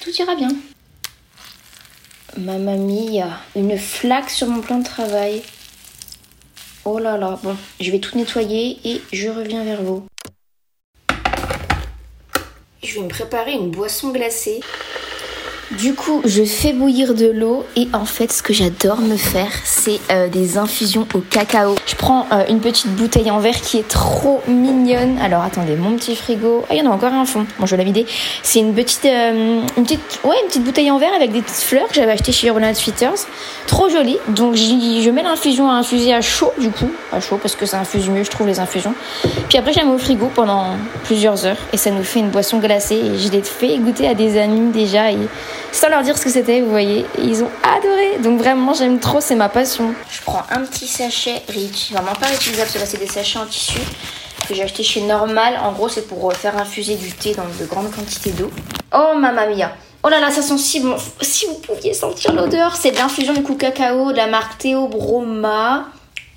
tout 0.00 0.10
ira 0.10 0.34
bien. 0.34 0.50
Mamma 2.36 2.76
mia, 2.76 3.28
une 3.56 3.78
flaque 3.78 4.30
sur 4.30 4.48
mon 4.48 4.60
plan 4.60 4.78
de 4.78 4.84
travail. 4.84 5.42
Oh 6.84 6.98
là 6.98 7.16
là, 7.16 7.38
bon, 7.42 7.56
je 7.80 7.90
vais 7.90 8.00
tout 8.00 8.16
nettoyer 8.16 8.78
et 8.84 9.02
je 9.12 9.28
reviens 9.28 9.64
vers 9.64 9.82
vous. 9.82 10.04
Je 12.82 12.94
vais 12.94 13.00
me 13.00 13.08
préparer 13.08 13.52
une 13.52 13.70
boisson 13.70 14.10
glacée. 14.10 14.60
Du 15.78 15.94
coup, 15.94 16.20
je 16.26 16.44
fais 16.44 16.72
bouillir 16.74 17.14
de 17.14 17.26
l'eau 17.26 17.64
et 17.76 17.88
en 17.94 18.04
fait, 18.04 18.30
ce 18.30 18.42
que 18.42 18.52
j'adore 18.52 19.00
me 19.00 19.16
faire, 19.16 19.50
c'est 19.64 20.00
euh, 20.10 20.28
des 20.28 20.58
infusions 20.58 21.06
au 21.14 21.18
cacao. 21.18 21.76
Je 21.86 21.94
prends 21.94 22.26
euh, 22.30 22.44
une 22.50 22.60
petite 22.60 22.88
bouteille 22.94 23.30
en 23.30 23.38
verre 23.38 23.58
qui 23.58 23.78
est 23.78 23.88
trop 23.88 24.42
mignonne. 24.46 25.18
Alors 25.18 25.42
attendez, 25.42 25.76
mon 25.76 25.96
petit 25.96 26.14
frigo. 26.14 26.64
Ah, 26.68 26.74
il 26.74 26.84
y 26.84 26.86
en 26.86 26.90
a 26.90 26.94
encore 26.94 27.14
un 27.14 27.24
fond. 27.24 27.46
Bon, 27.58 27.64
je 27.64 27.70
vais 27.70 27.78
la 27.78 27.84
vider. 27.84 28.06
C'est 28.42 28.58
une 28.58 28.74
petite, 28.74 29.06
euh, 29.06 29.62
ouais, 30.24 30.36
une 30.42 30.48
petite 30.48 30.64
bouteille 30.64 30.90
en 30.90 30.98
verre 30.98 31.14
avec 31.16 31.32
des 31.32 31.40
petites 31.40 31.64
fleurs 31.64 31.88
que 31.88 31.94
j'avais 31.94 32.12
acheté 32.12 32.32
chez 32.32 32.48
Urban 32.48 32.74
Fitters. 32.74 33.26
Trop 33.66 33.88
jolie. 33.88 34.18
Donc 34.28 34.54
je 34.56 35.10
mets 35.10 35.22
l'infusion 35.22 35.70
à 35.70 35.74
infuser 35.74 36.12
à 36.12 36.20
chaud 36.20 36.52
du 36.58 36.70
coup, 36.70 36.90
à 37.12 37.20
chaud 37.20 37.38
parce 37.40 37.56
que 37.56 37.64
ça 37.64 37.80
infuse 37.80 38.10
mieux, 38.10 38.24
je 38.24 38.30
trouve 38.30 38.46
les 38.46 38.60
infusions. 38.60 38.94
Puis 39.48 39.56
après, 39.56 39.72
je 39.72 39.78
la 39.78 39.86
mets 39.86 39.92
au 39.92 39.98
frigo 39.98 40.30
pendant 40.34 40.66
plusieurs 41.04 41.46
heures 41.46 41.56
et 41.72 41.78
ça 41.78 41.90
nous 41.90 42.04
fait 42.04 42.20
une 42.20 42.30
boisson 42.30 42.58
glacée. 42.58 42.96
Et 42.96 43.18
je 43.18 43.30
l'ai 43.32 43.42
fait 43.42 43.78
goûter 43.78 44.06
à 44.06 44.14
des 44.14 44.38
amis 44.38 44.70
déjà 44.70 45.10
sans 45.72 45.88
leur 45.88 46.02
dire 46.02 46.16
ce 46.16 46.24
que 46.24 46.30
c'était, 46.30 46.60
vous 46.60 46.70
voyez. 46.70 47.04
ils 47.18 47.42
ont 47.42 47.50
adoré. 47.64 48.18
Donc 48.22 48.38
vraiment, 48.38 48.74
j'aime 48.74 49.00
trop, 49.00 49.20
c'est 49.20 49.34
ma 49.34 49.48
passion. 49.48 49.94
Je 50.10 50.20
prends 50.22 50.42
un 50.50 50.60
petit 50.60 50.86
sachet 50.86 51.42
Rich, 51.48 51.92
vraiment 51.92 52.12
pas 52.12 52.26
réutilisable, 52.26 52.70
cela 52.70 52.86
c'est 52.86 52.98
des 52.98 53.06
sachets 53.06 53.38
en 53.38 53.46
tissu 53.46 53.78
que 54.48 54.54
j'ai 54.54 54.62
acheté 54.62 54.82
chez 54.82 55.00
Normal. 55.02 55.58
En 55.62 55.72
gros, 55.72 55.88
c'est 55.88 56.06
pour 56.06 56.30
euh, 56.30 56.34
faire 56.34 56.56
infuser 56.58 56.96
du 56.96 57.10
thé 57.12 57.34
dans 57.34 57.44
de 57.60 57.66
grandes 57.66 57.90
quantités 57.90 58.30
d'eau. 58.30 58.50
Oh 58.92 59.14
mamma 59.16 59.46
mia. 59.46 59.72
Oh 60.04 60.08
là 60.08 60.20
là, 60.20 60.30
ça 60.30 60.42
sent 60.42 60.58
si 60.58 60.80
bon. 60.80 60.96
Si 61.20 61.46
vous 61.46 61.54
pouviez 61.54 61.94
sentir 61.94 62.32
l'odeur, 62.32 62.76
c'est 62.76 62.90
de 62.90 62.96
l'infusion 62.96 63.32
du 63.34 63.42
coup 63.42 63.54
cacao 63.54 64.12
de 64.12 64.16
la 64.16 64.26
marque 64.26 64.58
Théo 64.58 64.88
Broma 64.88 65.86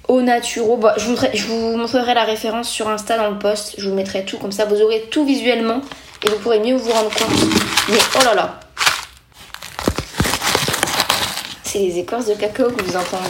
au 0.08 0.22
naturo. 0.22 0.78
Bah, 0.78 0.96
je 0.98 1.46
vous 1.48 1.76
montrerai 1.76 2.14
la 2.14 2.24
référence 2.24 2.70
sur 2.70 2.88
Insta 2.88 3.18
dans 3.18 3.32
le 3.32 3.40
post. 3.40 3.76
Je 3.78 3.90
vous 3.90 3.96
mettrai 3.96 4.24
tout 4.24 4.38
comme 4.38 4.52
ça, 4.52 4.66
vous 4.66 4.82
aurez 4.82 5.08
tout 5.10 5.26
visuellement 5.26 5.82
et 6.24 6.30
vous 6.30 6.38
pourrez 6.38 6.60
mieux 6.60 6.76
vous 6.76 6.92
rendre 6.92 7.10
compte. 7.10 7.50
Mais 7.90 7.98
oh 8.20 8.24
là 8.24 8.36
là, 8.36 8.60
les 11.80 12.00
écorces 12.00 12.28
de 12.28 12.34
cacao 12.34 12.70
que 12.70 12.84
vous 12.84 12.96
entendez. 12.96 13.30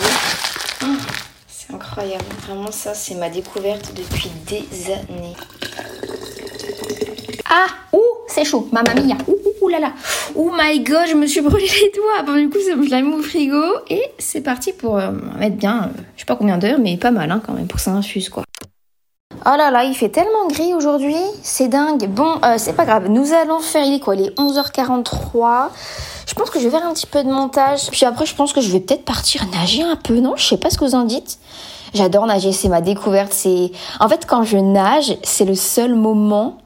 Oh, 0.83 0.87
c'est 1.47 1.73
incroyable. 1.73 2.23
Vraiment, 2.47 2.71
ça, 2.71 2.93
c'est 2.93 3.15
ma 3.15 3.29
découverte 3.29 3.93
depuis 3.95 4.29
des 4.47 4.91
années. 4.91 5.35
Ah 7.49 7.67
Ouh 7.93 8.01
C'est 8.27 8.43
chaud 8.43 8.67
Mamma 8.71 8.93
mia 8.95 9.15
Ouh, 9.27 9.37
ouh, 9.61 9.67
là 9.67 9.79
là 9.79 9.91
Oh 10.35 10.51
my 10.51 10.79
god, 10.79 11.07
je 11.07 11.13
me 11.13 11.27
suis 11.27 11.41
brûlé 11.41 11.65
les 11.65 11.91
doigts 11.95 12.23
Bon, 12.25 12.35
du 12.35 12.49
coup, 12.49 12.57
je 12.59 12.89
l'ai 12.89 13.01
mis 13.01 13.13
au 13.13 13.21
frigo 13.21 13.63
et 13.89 14.01
c'est 14.17 14.41
parti 14.41 14.73
pour 14.73 14.97
euh, 14.97 15.11
mettre 15.37 15.55
bien, 15.55 15.83
euh, 15.83 16.01
je 16.15 16.21
sais 16.21 16.25
pas 16.25 16.35
combien 16.35 16.57
d'heures, 16.57 16.79
mais 16.79 16.97
pas 16.97 17.11
mal 17.11 17.31
hein, 17.31 17.41
quand 17.45 17.53
même, 17.53 17.67
pour 17.67 17.77
que 17.77 17.83
ça 17.83 17.91
infuse, 17.91 18.29
quoi. 18.29 18.43
Oh 19.45 19.55
là 19.57 19.69
là, 19.69 19.83
il 19.83 19.93
fait 19.93 20.09
tellement 20.09 20.47
gris 20.47 20.73
aujourd'hui, 20.73 21.15
c'est 21.43 21.67
dingue. 21.67 22.07
Bon, 22.07 22.39
euh, 22.43 22.55
c'est 22.57 22.73
pas 22.73 22.85
grave, 22.85 23.09
nous 23.09 23.31
allons 23.33 23.59
faire, 23.59 23.85
il 23.85 23.93
est 23.95 23.99
quoi? 23.99 24.15
Il 24.15 24.25
est 24.25 24.39
11h43. 24.39 25.69
Je 26.35 26.41
pense 26.41 26.49
que 26.49 26.59
je 26.59 26.65
vais 26.65 26.71
faire 26.71 26.85
un 26.85 26.93
petit 26.93 27.05
peu 27.05 27.23
de 27.23 27.29
montage. 27.29 27.89
Puis 27.91 28.05
après, 28.05 28.25
je 28.25 28.35
pense 28.35 28.51
que 28.51 28.59
je 28.59 28.69
vais 28.69 28.81
peut-être 28.81 29.05
partir 29.05 29.45
nager 29.53 29.83
un 29.83 29.95
peu, 29.95 30.19
non? 30.19 30.33
Je 30.35 30.45
sais 30.45 30.57
pas 30.57 30.69
ce 30.69 30.77
que 30.77 30.83
vous 30.83 30.93
en 30.93 31.05
dites. 31.05 31.39
J'adore 31.93 32.25
nager, 32.25 32.51
c'est 32.51 32.67
ma 32.67 32.81
découverte. 32.81 33.31
C'est 33.31 33.71
En 34.01 34.09
fait, 34.09 34.25
quand 34.25 34.43
je 34.43 34.57
nage, 34.57 35.15
c'est 35.23 35.45
le 35.45 35.55
seul 35.55 35.95
moment 35.95 36.57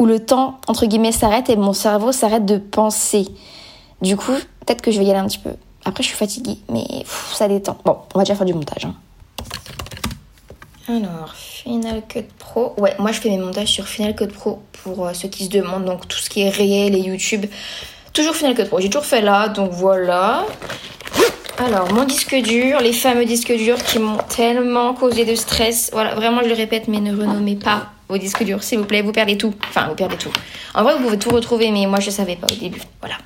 où 0.00 0.06
le 0.06 0.18
temps, 0.18 0.58
entre 0.66 0.86
guillemets, 0.86 1.12
s'arrête 1.12 1.48
et 1.50 1.54
mon 1.54 1.72
cerveau 1.72 2.10
s'arrête 2.10 2.44
de 2.44 2.58
penser. 2.58 3.28
Du 4.00 4.16
coup, 4.16 4.32
peut-être 4.66 4.82
que 4.82 4.90
je 4.90 4.98
vais 4.98 5.04
y 5.04 5.10
aller 5.10 5.20
un 5.20 5.28
petit 5.28 5.38
peu. 5.38 5.52
Après, 5.84 6.02
je 6.02 6.08
suis 6.08 6.16
fatiguée, 6.16 6.58
mais 6.68 6.84
ça 7.32 7.46
détend. 7.46 7.76
Bon, 7.84 7.98
on 8.14 8.18
va 8.18 8.24
déjà 8.24 8.34
faire 8.34 8.44
du 8.44 8.54
montage. 8.54 8.86
Hein. 8.86 8.94
Alors, 10.88 11.32
Final 11.36 12.02
Cut 12.08 12.26
Pro. 12.38 12.74
Ouais, 12.76 12.96
moi 12.98 13.12
je 13.12 13.20
fais 13.20 13.30
mes 13.30 13.38
montages 13.38 13.68
sur 13.68 13.86
Final 13.86 14.16
Cut 14.16 14.26
Pro 14.26 14.60
pour 14.82 15.06
euh, 15.06 15.12
ceux 15.12 15.28
qui 15.28 15.44
se 15.44 15.50
demandent. 15.50 15.84
Donc 15.84 16.08
tout 16.08 16.18
ce 16.18 16.28
qui 16.28 16.42
est 16.42 16.50
réel 16.50 16.96
et 16.96 16.98
YouTube, 16.98 17.46
toujours 18.12 18.34
Final 18.34 18.54
Cut 18.54 18.66
Pro. 18.66 18.80
J'ai 18.80 18.90
toujours 18.90 19.04
fait 19.06 19.20
là, 19.20 19.48
donc 19.48 19.70
voilà. 19.72 20.44
Alors, 21.58 21.92
mon 21.92 22.04
disque 22.04 22.34
dur, 22.34 22.80
les 22.80 22.92
fameux 22.92 23.24
disques 23.24 23.52
durs 23.56 23.82
qui 23.82 23.98
m'ont 23.98 24.16
tellement 24.16 24.94
causé 24.94 25.24
de 25.24 25.34
stress. 25.34 25.90
Voilà, 25.92 26.14
vraiment, 26.14 26.42
je 26.42 26.48
le 26.48 26.54
répète, 26.54 26.88
mais 26.88 27.00
ne 27.00 27.16
renommez 27.16 27.56
pas 27.56 27.92
vos 28.08 28.18
disques 28.18 28.42
durs, 28.42 28.62
s'il 28.62 28.78
vous 28.78 28.84
plaît. 28.84 29.02
Vous 29.02 29.12
perdez 29.12 29.36
tout. 29.36 29.54
Enfin, 29.68 29.86
vous 29.88 29.94
perdez 29.94 30.16
tout. 30.16 30.32
En 30.74 30.82
vrai, 30.82 30.94
vous 30.96 31.04
pouvez 31.04 31.18
tout 31.18 31.30
retrouver, 31.30 31.70
mais 31.70 31.86
moi, 31.86 32.00
je 32.00 32.10
savais 32.10 32.36
pas 32.36 32.46
au 32.50 32.56
début. 32.56 32.80
Voilà. 33.00 33.16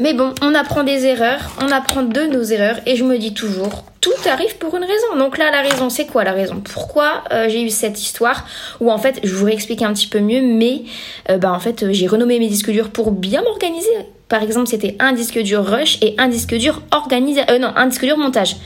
Mais 0.00 0.14
bon, 0.14 0.34
on 0.40 0.54
apprend 0.54 0.82
des 0.82 1.04
erreurs, 1.04 1.40
on 1.60 1.70
apprend 1.70 2.02
de 2.02 2.22
nos 2.22 2.42
erreurs, 2.42 2.80
et 2.86 2.96
je 2.96 3.04
me 3.04 3.18
dis 3.18 3.34
toujours, 3.34 3.84
tout 4.00 4.10
arrive 4.24 4.56
pour 4.56 4.74
une 4.74 4.82
raison. 4.82 5.16
Donc 5.18 5.36
là, 5.36 5.50
la 5.50 5.60
raison, 5.60 5.90
c'est 5.90 6.06
quoi 6.06 6.24
la 6.24 6.32
raison? 6.32 6.62
Pourquoi 6.64 7.22
euh, 7.32 7.50
j'ai 7.50 7.62
eu 7.62 7.68
cette 7.68 8.00
histoire? 8.00 8.46
Où 8.80 8.90
en 8.90 8.96
fait, 8.96 9.20
je 9.22 9.34
vous 9.34 9.44
réexplique 9.44 9.82
un 9.82 9.92
petit 9.92 10.06
peu 10.06 10.20
mieux, 10.20 10.40
mais 10.40 10.84
euh, 11.28 11.36
bah, 11.36 11.52
en 11.52 11.58
fait, 11.58 11.92
j'ai 11.92 12.06
renommé 12.06 12.38
mes 12.38 12.48
disques 12.48 12.70
durs 12.70 12.88
pour 12.88 13.12
bien 13.12 13.42
m'organiser. 13.42 13.90
Par 14.28 14.42
exemple, 14.42 14.68
c'était 14.68 14.96
un 15.00 15.12
disque 15.12 15.38
dur 15.38 15.66
rush 15.66 15.98
et 16.00 16.14
un 16.16 16.28
disque 16.28 16.54
dur 16.54 16.80
organisé. 16.92 17.42
Euh, 17.50 17.58
non, 17.58 17.72
un 17.76 17.86
disque 17.86 18.06
dur 18.06 18.16
montage. 18.16 18.56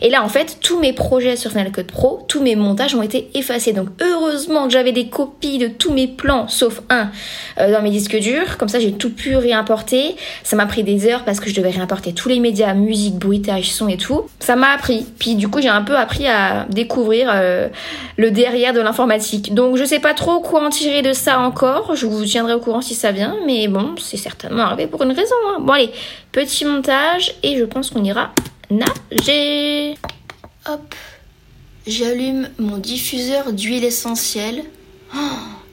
Et 0.00 0.10
là, 0.10 0.22
en 0.22 0.28
fait, 0.28 0.58
tous 0.60 0.78
mes 0.78 0.92
projets 0.92 1.36
sur 1.36 1.50
Final 1.50 1.72
Cut 1.72 1.84
Pro, 1.84 2.24
tous 2.28 2.40
mes 2.40 2.56
montages 2.56 2.94
ont 2.94 3.02
été 3.02 3.30
effacés. 3.34 3.72
Donc, 3.72 3.88
heureusement 4.00 4.66
que 4.66 4.72
j'avais 4.72 4.92
des 4.92 5.08
copies 5.08 5.58
de 5.58 5.68
tous 5.68 5.92
mes 5.92 6.06
plans, 6.06 6.48
sauf 6.48 6.80
un, 6.88 7.10
euh, 7.58 7.72
dans 7.72 7.82
mes 7.82 7.90
disques 7.90 8.18
durs. 8.18 8.56
Comme 8.58 8.68
ça, 8.68 8.78
j'ai 8.78 8.92
tout 8.92 9.10
pu 9.10 9.36
réimporter. 9.36 10.16
Ça 10.42 10.56
m'a 10.56 10.66
pris 10.66 10.82
des 10.82 11.06
heures 11.06 11.24
parce 11.24 11.40
que 11.40 11.50
je 11.50 11.54
devais 11.54 11.70
réimporter 11.70 12.12
tous 12.12 12.28
les 12.28 12.40
médias, 12.40 12.74
musique, 12.74 13.16
bruitage, 13.16 13.72
son 13.72 13.88
et 13.88 13.96
tout. 13.96 14.22
Ça 14.40 14.56
m'a 14.56 14.70
appris. 14.70 15.06
Puis, 15.18 15.34
du 15.34 15.48
coup, 15.48 15.60
j'ai 15.60 15.68
un 15.68 15.82
peu 15.82 15.96
appris 15.96 16.26
à 16.26 16.66
découvrir 16.70 17.30
euh, 17.32 17.68
le 18.16 18.30
derrière 18.30 18.72
de 18.72 18.80
l'informatique. 18.80 19.54
Donc, 19.54 19.76
je 19.76 19.84
sais 19.84 20.00
pas 20.00 20.14
trop 20.14 20.40
quoi 20.40 20.64
en 20.64 20.70
tirer 20.70 21.02
de 21.02 21.12
ça 21.12 21.40
encore. 21.40 21.96
Je 21.96 22.06
vous 22.06 22.24
tiendrai 22.24 22.54
au 22.54 22.60
courant 22.60 22.82
si 22.82 22.94
ça 22.94 23.12
vient. 23.12 23.36
Mais 23.46 23.68
bon, 23.68 23.94
c'est 23.98 24.16
certainement 24.16 24.62
arrivé 24.62 24.86
pour 24.86 25.02
une 25.02 25.12
raison. 25.12 25.34
Hein. 25.48 25.58
Bon, 25.60 25.72
allez, 25.72 25.90
petit 26.32 26.64
montage 26.64 27.34
et 27.42 27.56
je 27.56 27.64
pense 27.64 27.90
qu'on 27.90 28.04
ira 28.04 28.30
nager. 28.70 29.96
Hop, 30.66 30.94
j'allume 31.86 32.48
mon 32.58 32.78
diffuseur 32.78 33.52
d'huile 33.52 33.84
essentielle. 33.84 34.64
Oh, 35.14 35.18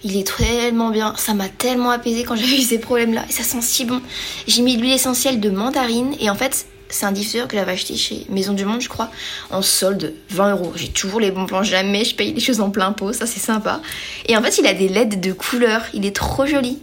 il 0.03 0.17
est 0.17 0.35
tellement 0.37 0.91
bien, 0.91 1.13
ça 1.17 1.33
m'a 1.33 1.49
tellement 1.49 1.89
apaisé 1.89 2.23
quand 2.23 2.35
j'avais 2.35 2.55
eu 2.57 2.61
ces 2.61 2.79
problèmes-là 2.79 3.25
et 3.27 3.31
ça 3.31 3.43
sent 3.43 3.61
si 3.61 3.85
bon. 3.85 4.01
J'ai 4.47 4.61
mis 4.61 4.77
de 4.77 4.81
l'huile 4.81 4.93
essentielle 4.93 5.39
de 5.39 5.49
mandarine 5.49 6.15
et 6.19 6.29
en 6.29 6.35
fait, 6.35 6.67
c'est 6.89 7.05
un 7.05 7.11
diffuseur 7.11 7.47
que 7.47 7.57
j'avais 7.57 7.73
acheté 7.73 7.95
chez 7.95 8.25
Maison 8.29 8.53
du 8.53 8.63
Monde, 8.63 8.81
je 8.81 8.89
crois, 8.89 9.09
en 9.49 9.61
solde 9.61 10.13
20 10.29 10.51
euros. 10.51 10.73
J'ai 10.75 10.89
toujours 10.89 11.19
les 11.19 11.31
bons 11.31 11.45
plans, 11.45 11.63
jamais 11.63 12.05
je 12.05 12.15
paye 12.15 12.33
les 12.33 12.39
choses 12.39 12.61
en 12.61 12.69
plein 12.69 12.91
pot, 12.91 13.11
ça 13.11 13.25
c'est 13.25 13.39
sympa. 13.39 13.81
Et 14.27 14.37
en 14.37 14.41
fait, 14.41 14.57
il 14.59 14.67
a 14.67 14.73
des 14.73 14.87
LED 14.87 15.19
de 15.19 15.33
couleur, 15.33 15.81
il 15.93 16.05
est 16.05 16.15
trop 16.15 16.45
joli. 16.45 16.79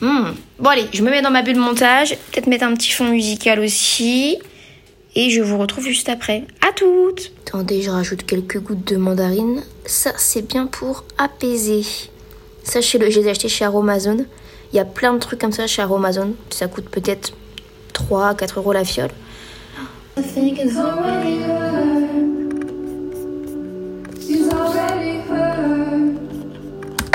Hmm. 0.00 0.32
Bon 0.58 0.68
allez, 0.68 0.86
je 0.92 1.02
me 1.02 1.10
mets 1.10 1.22
dans 1.22 1.30
ma 1.30 1.42
bulle 1.42 1.56
montage, 1.56 2.10
peut-être 2.30 2.46
mettre 2.46 2.64
un 2.64 2.74
petit 2.74 2.92
fond 2.92 3.06
musical 3.06 3.58
aussi. 3.60 4.38
Et 5.16 5.30
je 5.30 5.42
vous 5.42 5.58
retrouve 5.58 5.84
juste 5.84 6.08
après. 6.08 6.44
À 6.60 6.72
toutes 6.72 7.32
Attendez, 7.46 7.80
je 7.80 7.90
rajoute 7.90 8.24
quelques 8.24 8.60
gouttes 8.60 8.86
de 8.86 8.96
mandarine. 8.96 9.62
Ça, 9.86 10.12
c'est 10.16 10.46
bien 10.46 10.66
pour 10.66 11.04
apaiser. 11.16 11.82
Sachez-le, 12.62 13.08
j'ai 13.10 13.28
acheté 13.28 13.48
chez 13.48 13.64
Aromazone. 13.64 14.26
Il 14.72 14.76
y 14.76 14.78
a 14.78 14.84
plein 14.84 15.14
de 15.14 15.18
trucs 15.18 15.40
comme 15.40 15.52
ça 15.52 15.66
chez 15.66 15.80
Aromazone. 15.80 16.34
Ça 16.50 16.68
coûte 16.68 16.88
peut-être 16.90 17.32
3 17.94 18.34
4 18.34 18.58
euros 18.58 18.72
la 18.72 18.84
fiole. 18.84 19.10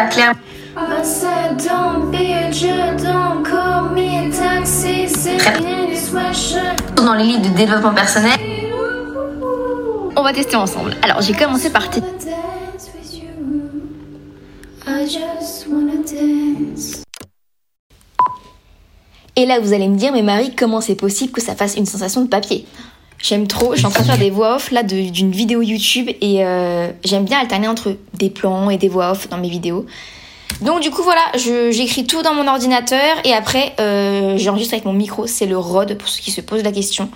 Claire. 0.10 0.34
Dans 6.96 7.14
les 7.14 7.24
livres 7.26 7.42
de 7.42 7.58
développement 7.58 7.94
personnel. 7.94 8.40
On 10.16 10.24
va 10.24 10.32
tester 10.32 10.56
ensemble. 10.56 10.96
Alors 11.02 11.22
j'ai 11.22 11.34
commencé 11.34 11.70
par 11.72 11.90
Et 19.36 19.46
là, 19.46 19.60
vous 19.60 19.74
allez 19.74 19.88
me 19.88 19.98
dire, 19.98 20.14
mais 20.14 20.22
Marie, 20.22 20.56
comment 20.56 20.80
c'est 20.80 20.96
possible 20.96 21.34
que 21.34 21.42
ça 21.42 21.56
fasse 21.56 21.76
une 21.76 21.86
sensation 21.86 22.22
de 22.22 22.28
papier? 22.28 22.66
J'aime 23.18 23.48
trop, 23.48 23.74
je 23.74 23.80
suis 23.80 23.86
en 23.86 23.90
train 23.90 24.04
de 24.04 24.08
faire 24.08 24.18
des 24.18 24.30
voix 24.30 24.56
off 24.56 24.72
là 24.72 24.84
d'une 24.84 25.32
vidéo 25.32 25.62
YouTube 25.62 26.10
et 26.22 26.46
euh, 26.46 26.90
j'aime 27.04 27.26
bien 27.26 27.40
alterner 27.40 27.68
entre 27.68 27.98
des 28.14 28.30
plans 28.30 28.70
et 28.70 28.78
des 28.78 28.88
voix 28.88 29.12
off 29.12 29.28
dans 29.30 29.38
mes 29.38 29.50
vidéos. 29.50 29.86
Donc 30.62 30.82
du 30.82 30.92
coup 30.92 31.02
voilà, 31.02 31.22
j'écris 31.36 32.06
tout 32.06 32.22
dans 32.22 32.36
mon 32.36 32.48
ordinateur 32.48 33.18
et 33.24 33.34
après 33.34 33.74
euh, 33.80 34.38
j'enregistre 34.38 34.76
avec 34.76 34.86
mon 34.86 34.94
micro, 34.94 35.26
c'est 35.26 35.48
le 35.48 35.58
Rode 35.58 35.98
pour 35.98 36.08
ceux 36.08 36.22
qui 36.22 36.32
se 36.32 36.42
posent 36.42 36.64
la 36.64 36.72
question. 36.72 37.10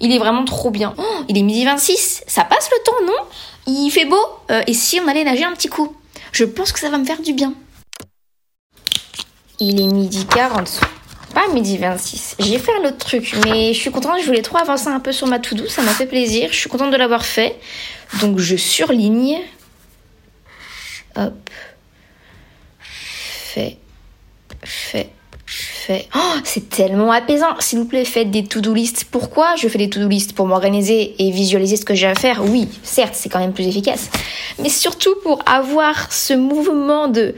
Il 0.00 0.12
est 0.12 0.18
vraiment 0.18 0.44
trop 0.44 0.70
bien. 0.70 0.94
Oh, 0.96 1.24
il 1.28 1.36
est 1.36 1.42
midi 1.42 1.64
26, 1.64 2.22
ça 2.26 2.44
passe 2.44 2.70
le 2.70 2.82
temps 2.84 3.06
non? 3.06 3.26
Il 3.66 3.90
fait 3.90 4.04
beau 4.04 4.24
euh, 4.50 4.62
et 4.68 4.72
si 4.72 5.00
on 5.00 5.08
allait 5.08 5.24
nager 5.24 5.44
un 5.44 5.52
petit 5.52 5.68
coup? 5.68 5.96
Je 6.30 6.44
pense 6.44 6.70
que 6.70 6.78
ça 6.78 6.90
va 6.90 6.98
me 6.98 7.04
faire 7.04 7.20
du 7.20 7.32
bien. 7.32 7.54
Il 9.58 9.80
est 9.80 9.86
midi 9.86 10.24
40 10.26 10.80
pas 11.34 11.48
midi 11.48 11.78
26. 11.78 12.36
J'ai 12.40 12.58
fait 12.58 12.72
un 12.78 12.86
autre 12.86 12.98
truc, 12.98 13.34
mais 13.46 13.72
je 13.72 13.80
suis 13.80 13.90
contente, 13.90 14.20
je 14.20 14.26
voulais 14.26 14.42
trop 14.42 14.58
avancer 14.58 14.88
un 14.88 15.00
peu 15.00 15.12
sur 15.12 15.26
ma 15.26 15.38
to-do, 15.38 15.66
ça 15.66 15.80
m'a 15.80 15.92
fait 15.92 16.04
plaisir, 16.04 16.50
je 16.52 16.58
suis 16.58 16.68
contente 16.68 16.90
de 16.90 16.96
l'avoir 16.98 17.24
fait. 17.24 17.58
Donc 18.20 18.38
je 18.38 18.54
surligne. 18.54 19.38
Hop. 21.16 21.32
Fait. 23.52 23.76
Fait. 24.64 25.10
Fait. 25.44 26.08
Oh, 26.14 26.36
c'est 26.42 26.70
tellement 26.70 27.12
apaisant. 27.12 27.54
S'il 27.58 27.80
vous 27.80 27.84
plaît, 27.84 28.06
faites 28.06 28.30
des 28.30 28.44
to-do 28.44 28.72
list. 28.72 29.04
Pourquoi 29.10 29.56
je 29.56 29.68
fais 29.68 29.76
des 29.76 29.90
to-do 29.90 30.08
list 30.08 30.34
Pour 30.34 30.46
m'organiser 30.46 31.14
et 31.18 31.30
visualiser 31.30 31.76
ce 31.76 31.84
que 31.84 31.94
j'ai 31.94 32.06
à 32.06 32.14
faire? 32.14 32.42
Oui, 32.42 32.66
certes, 32.82 33.14
c'est 33.14 33.28
quand 33.28 33.40
même 33.40 33.52
plus 33.52 33.66
efficace. 33.66 34.08
Mais 34.58 34.70
surtout 34.70 35.14
pour 35.22 35.42
avoir 35.44 36.10
ce 36.10 36.32
mouvement 36.32 37.08
de 37.08 37.34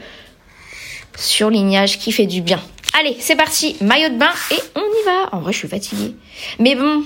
surlignage 1.17 1.99
qui 1.99 2.13
fait 2.13 2.27
du 2.27 2.39
bien. 2.41 2.61
Allez, 2.97 3.17
c'est 3.19 3.35
parti, 3.35 3.75
maillot 3.81 4.07
de 4.07 4.17
bain 4.17 4.31
et 4.51 4.59
on 4.75 4.79
y 4.79 5.05
va. 5.05 5.35
En 5.35 5.41
vrai, 5.41 5.51
je 5.51 5.57
suis 5.57 5.67
fatiguée. 5.67 6.15
Mais 6.59 6.75
bon, 6.75 7.03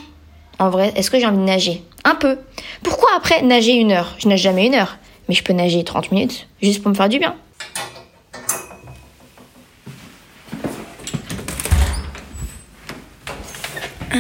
en 0.60 0.70
vrai, 0.70 0.94
est-ce 0.96 1.10
que 1.10 1.20
j'ai 1.20 1.26
envie 1.26 1.38
de 1.38 1.44
nager? 1.44 1.82
Un 2.04 2.14
peu. 2.14 2.38
Pourquoi 2.84 3.10
après 3.18 3.42
nager 3.42 3.74
une 3.74 3.92
heure? 3.92 4.14
Je 4.20 4.28
nage 4.28 4.42
jamais 4.42 4.68
une 4.68 4.76
heure. 4.76 4.98
Mais 5.28 5.34
je 5.34 5.44
peux 5.44 5.54
nager 5.54 5.84
30 5.84 6.12
minutes, 6.12 6.48
juste 6.62 6.84
pour 6.84 6.92
me 6.92 6.96
faire 6.96 7.10
du 7.10 7.18
bien. 7.18 7.36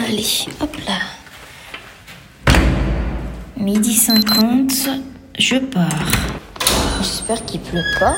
Allez, 0.09 0.47
hop 0.59 0.75
là. 0.87 2.53
Midi 3.57 3.93
50, 3.93 4.89
je 5.37 5.57
pars. 5.57 5.83
J'espère 6.97 7.45
qu'il 7.45 7.59
pleut 7.59 7.83
pas. 7.99 8.15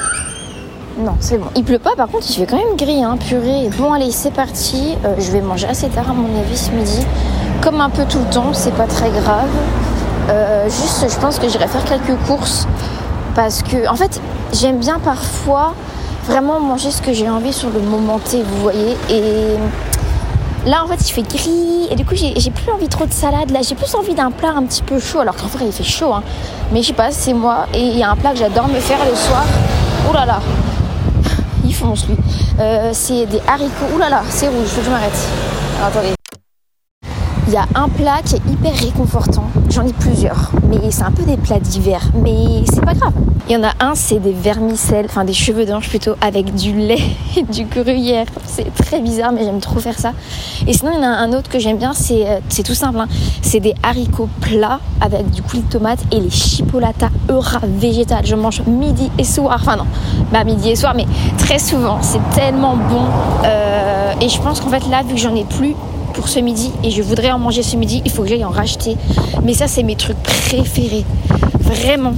Non, 0.98 1.18
c'est 1.20 1.38
bon. 1.38 1.48
Il 1.54 1.66
pleut 1.66 1.80
pas, 1.80 1.94
par 1.98 2.08
contre, 2.08 2.28
il 2.30 2.36
fait 2.36 2.46
quand 2.46 2.56
même 2.56 2.78
gris, 2.78 3.04
hein, 3.04 3.18
purée. 3.18 3.70
Bon, 3.78 3.92
allez, 3.92 4.12
c'est 4.12 4.32
parti. 4.32 4.96
Euh, 5.04 5.16
je 5.20 5.34
vais 5.34 5.42
manger 5.42 5.68
assez 5.68 5.90
tard, 5.90 6.10
à 6.10 6.14
mon 6.14 6.40
avis, 6.40 6.58
ce 6.58 6.72
midi. 6.72 7.06
Comme 7.62 7.82
un 7.82 7.90
peu 7.90 8.06
tout 8.06 8.20
le 8.20 8.34
temps, 8.34 8.54
c'est 8.54 8.74
pas 8.76 8.88
très 8.88 9.10
grave. 9.10 9.50
Euh, 10.30 10.70
juste, 10.70 11.06
je 11.10 11.20
pense 11.20 11.40
que 11.40 11.50
j'irai 11.50 11.68
faire 11.68 11.84
quelques 11.84 12.18
courses. 12.26 12.70
Parce 13.36 13.64
que, 13.64 13.90
en 13.90 13.98
fait, 13.98 14.22
j'aime 14.54 14.80
bien 14.80 15.00
parfois 15.00 15.76
vraiment 16.26 16.62
manger 16.62 16.90
ce 16.90 17.02
que 17.02 17.12
j'ai 17.12 17.30
envie 17.30 17.52
sur 17.52 17.70
le 17.70 17.82
moment 17.82 18.20
T, 18.20 18.42
vous 18.44 18.62
voyez. 18.62 18.96
Et 19.10 19.58
là, 20.66 20.84
en 20.84 20.88
fait, 20.88 21.10
il 21.10 21.12
fait 21.12 21.22
gris. 21.24 21.88
Et 21.90 21.96
du 21.96 22.06
coup, 22.06 22.16
j'ai 22.16 22.52
plus 22.52 22.72
envie 22.72 22.88
trop 22.88 23.06
de 23.06 23.14
salade. 23.14 23.52
Là, 23.52 23.62
j'ai 23.62 23.76
plus 23.76 23.94
envie 23.96 24.14
d'un 24.14 24.32
plat 24.32 24.54
un 24.56 24.64
petit 24.64 24.84
peu 24.84 25.00
chaud. 25.00 25.20
Alors 25.20 25.36
qu'en 25.36 25.48
vrai, 25.48 25.66
il 25.66 25.72
fait 25.72 25.84
chaud, 25.84 26.14
hein. 26.14 26.24
Mais 26.72 26.82
je 26.82 26.88
sais 26.88 26.94
pas, 26.94 27.12
c'est 27.12 27.34
moi. 27.34 27.68
Et 27.74 27.82
il 27.82 27.98
y 27.98 28.04
a 28.04 28.12
un 28.12 28.16
plat 28.16 28.32
que 28.32 28.38
j'adore 28.38 28.68
me 28.68 28.80
faire 28.80 29.00
le 29.06 29.16
soir. 29.16 29.46
Oh 30.10 30.14
là 30.14 30.26
là, 30.26 30.40
fonce 31.72 32.08
lui. 32.08 32.16
Euh, 32.60 32.92
c'est 32.94 33.26
des 33.26 33.42
haricots. 33.48 33.86
Ouh 33.96 33.98
là 33.98 34.10
là, 34.10 34.24
c'est 34.30 34.48
rouge, 34.48 34.68
faut 34.68 34.80
que 34.82 34.86
je 34.86 34.92
m'arrête. 34.92 35.28
attendez. 35.84 36.21
Il 37.52 37.56
y 37.56 37.58
a 37.58 37.68
un 37.76 37.90
plat 37.90 38.22
qui 38.24 38.36
est 38.36 38.50
hyper 38.50 38.74
réconfortant. 38.74 39.44
J'en 39.70 39.86
ai 39.86 39.92
plusieurs, 39.92 40.54
mais 40.70 40.90
c'est 40.90 41.04
un 41.04 41.12
peu 41.12 41.24
des 41.24 41.36
plats 41.36 41.60
d'hiver. 41.60 42.00
Mais 42.24 42.64
c'est 42.72 42.80
pas 42.80 42.94
grave. 42.94 43.12
Il 43.50 43.52
y 43.52 43.58
en 43.58 43.64
a 43.64 43.74
un, 43.82 43.94
c'est 43.94 44.20
des 44.20 44.32
vermicelles, 44.32 45.08
enfin 45.10 45.26
des 45.26 45.34
cheveux 45.34 45.66
d'ange 45.66 45.90
plutôt, 45.90 46.14
avec 46.22 46.56
du 46.56 46.72
lait 46.72 47.04
et 47.36 47.44
du 47.44 47.66
gruyère. 47.66 48.26
C'est 48.46 48.74
très 48.74 49.02
bizarre, 49.02 49.34
mais 49.34 49.44
j'aime 49.44 49.60
trop 49.60 49.82
faire 49.82 50.00
ça. 50.00 50.14
Et 50.66 50.72
sinon, 50.72 50.94
il 50.94 51.04
y 51.04 51.06
en 51.06 51.10
a 51.10 51.14
un 51.14 51.34
autre 51.34 51.50
que 51.50 51.60
j'aime 51.60 51.76
bien, 51.76 51.92
c'est 51.94 52.26
euh, 52.26 52.64
tout 52.64 52.74
simple. 52.74 53.00
Hein. 53.00 53.10
C'est 53.42 53.60
des 53.60 53.74
haricots 53.84 54.30
plats 54.40 54.80
avec 55.02 55.30
du 55.30 55.42
coulis 55.42 55.64
de 55.64 55.70
tomate 55.70 56.00
et 56.14 56.22
les 56.22 56.30
chipolata 56.30 57.10
eura 57.30 57.60
végétales. 57.66 58.26
Je 58.26 58.36
mange 58.36 58.62
midi 58.66 59.12
et 59.18 59.26
soir. 59.26 59.60
Enfin 59.62 59.76
non, 59.76 59.88
bah 60.32 60.46
midi 60.46 60.70
et 60.70 60.78
soir, 60.78 60.94
mais 60.96 61.06
très 61.38 61.60
souvent. 61.60 62.02
C'est 62.02 62.22
tellement 62.34 62.78
bon. 62.78 63.08
Euh, 63.44 64.14
et 64.22 64.30
je 64.30 64.40
pense 64.40 64.62
qu'en 64.62 64.70
fait 64.70 64.88
là, 64.90 65.04
vu 65.04 65.16
que 65.16 65.20
j'en 65.20 65.36
ai 65.36 65.44
plus, 65.44 65.76
pour 66.14 66.30
ce 66.30 66.40
midi 66.40 66.72
et 66.84 66.92
je 66.92 67.02
voudrais 67.02 67.32
en 67.32 67.40
manger 67.40 67.64
ce 67.64 67.76
midi, 67.76 68.02
il 68.06 68.12
faut 68.12 68.24
que 68.24 68.30
j'aille 68.30 68.46
en 68.46 68.50
racheter. 68.50 68.98
Mais 69.44 69.54
ça, 69.54 69.68
c'est 69.68 69.84
mes 69.84 69.96
trucs 69.96 70.22
préférés. 70.22 71.06
Vraiment. 71.60 72.14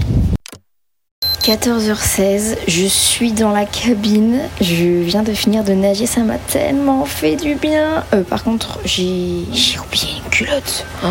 14h16, 1.43 2.55
je 2.69 2.85
suis 2.85 3.33
dans 3.33 3.51
la 3.51 3.65
cabine. 3.65 4.39
Je 4.61 5.01
viens 5.01 5.23
de 5.23 5.33
finir 5.33 5.65
de 5.65 5.73
nager, 5.73 6.05
ça 6.05 6.21
m'a 6.21 6.37
tellement 6.37 7.03
fait 7.03 7.35
du 7.35 7.55
bien. 7.55 8.05
Euh, 8.13 8.23
par 8.23 8.45
contre, 8.45 8.79
j'ai 8.85 9.43
oublié 9.85 10.07
une 10.23 10.29
culotte. 10.29 10.85
Oh. 11.03 11.07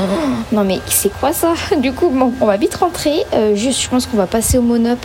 non 0.52 0.64
mais 0.64 0.80
c'est 0.86 1.12
quoi 1.12 1.34
ça? 1.34 1.52
Du 1.76 1.92
coup, 1.92 2.08
bon, 2.08 2.32
on 2.40 2.46
va 2.46 2.56
vite 2.56 2.74
rentrer. 2.76 3.24
Euh, 3.34 3.54
juste, 3.54 3.82
je 3.82 3.88
pense 3.90 4.06
qu'on 4.06 4.16
va 4.16 4.26
passer 4.26 4.56
au 4.56 4.62
monop 4.62 4.98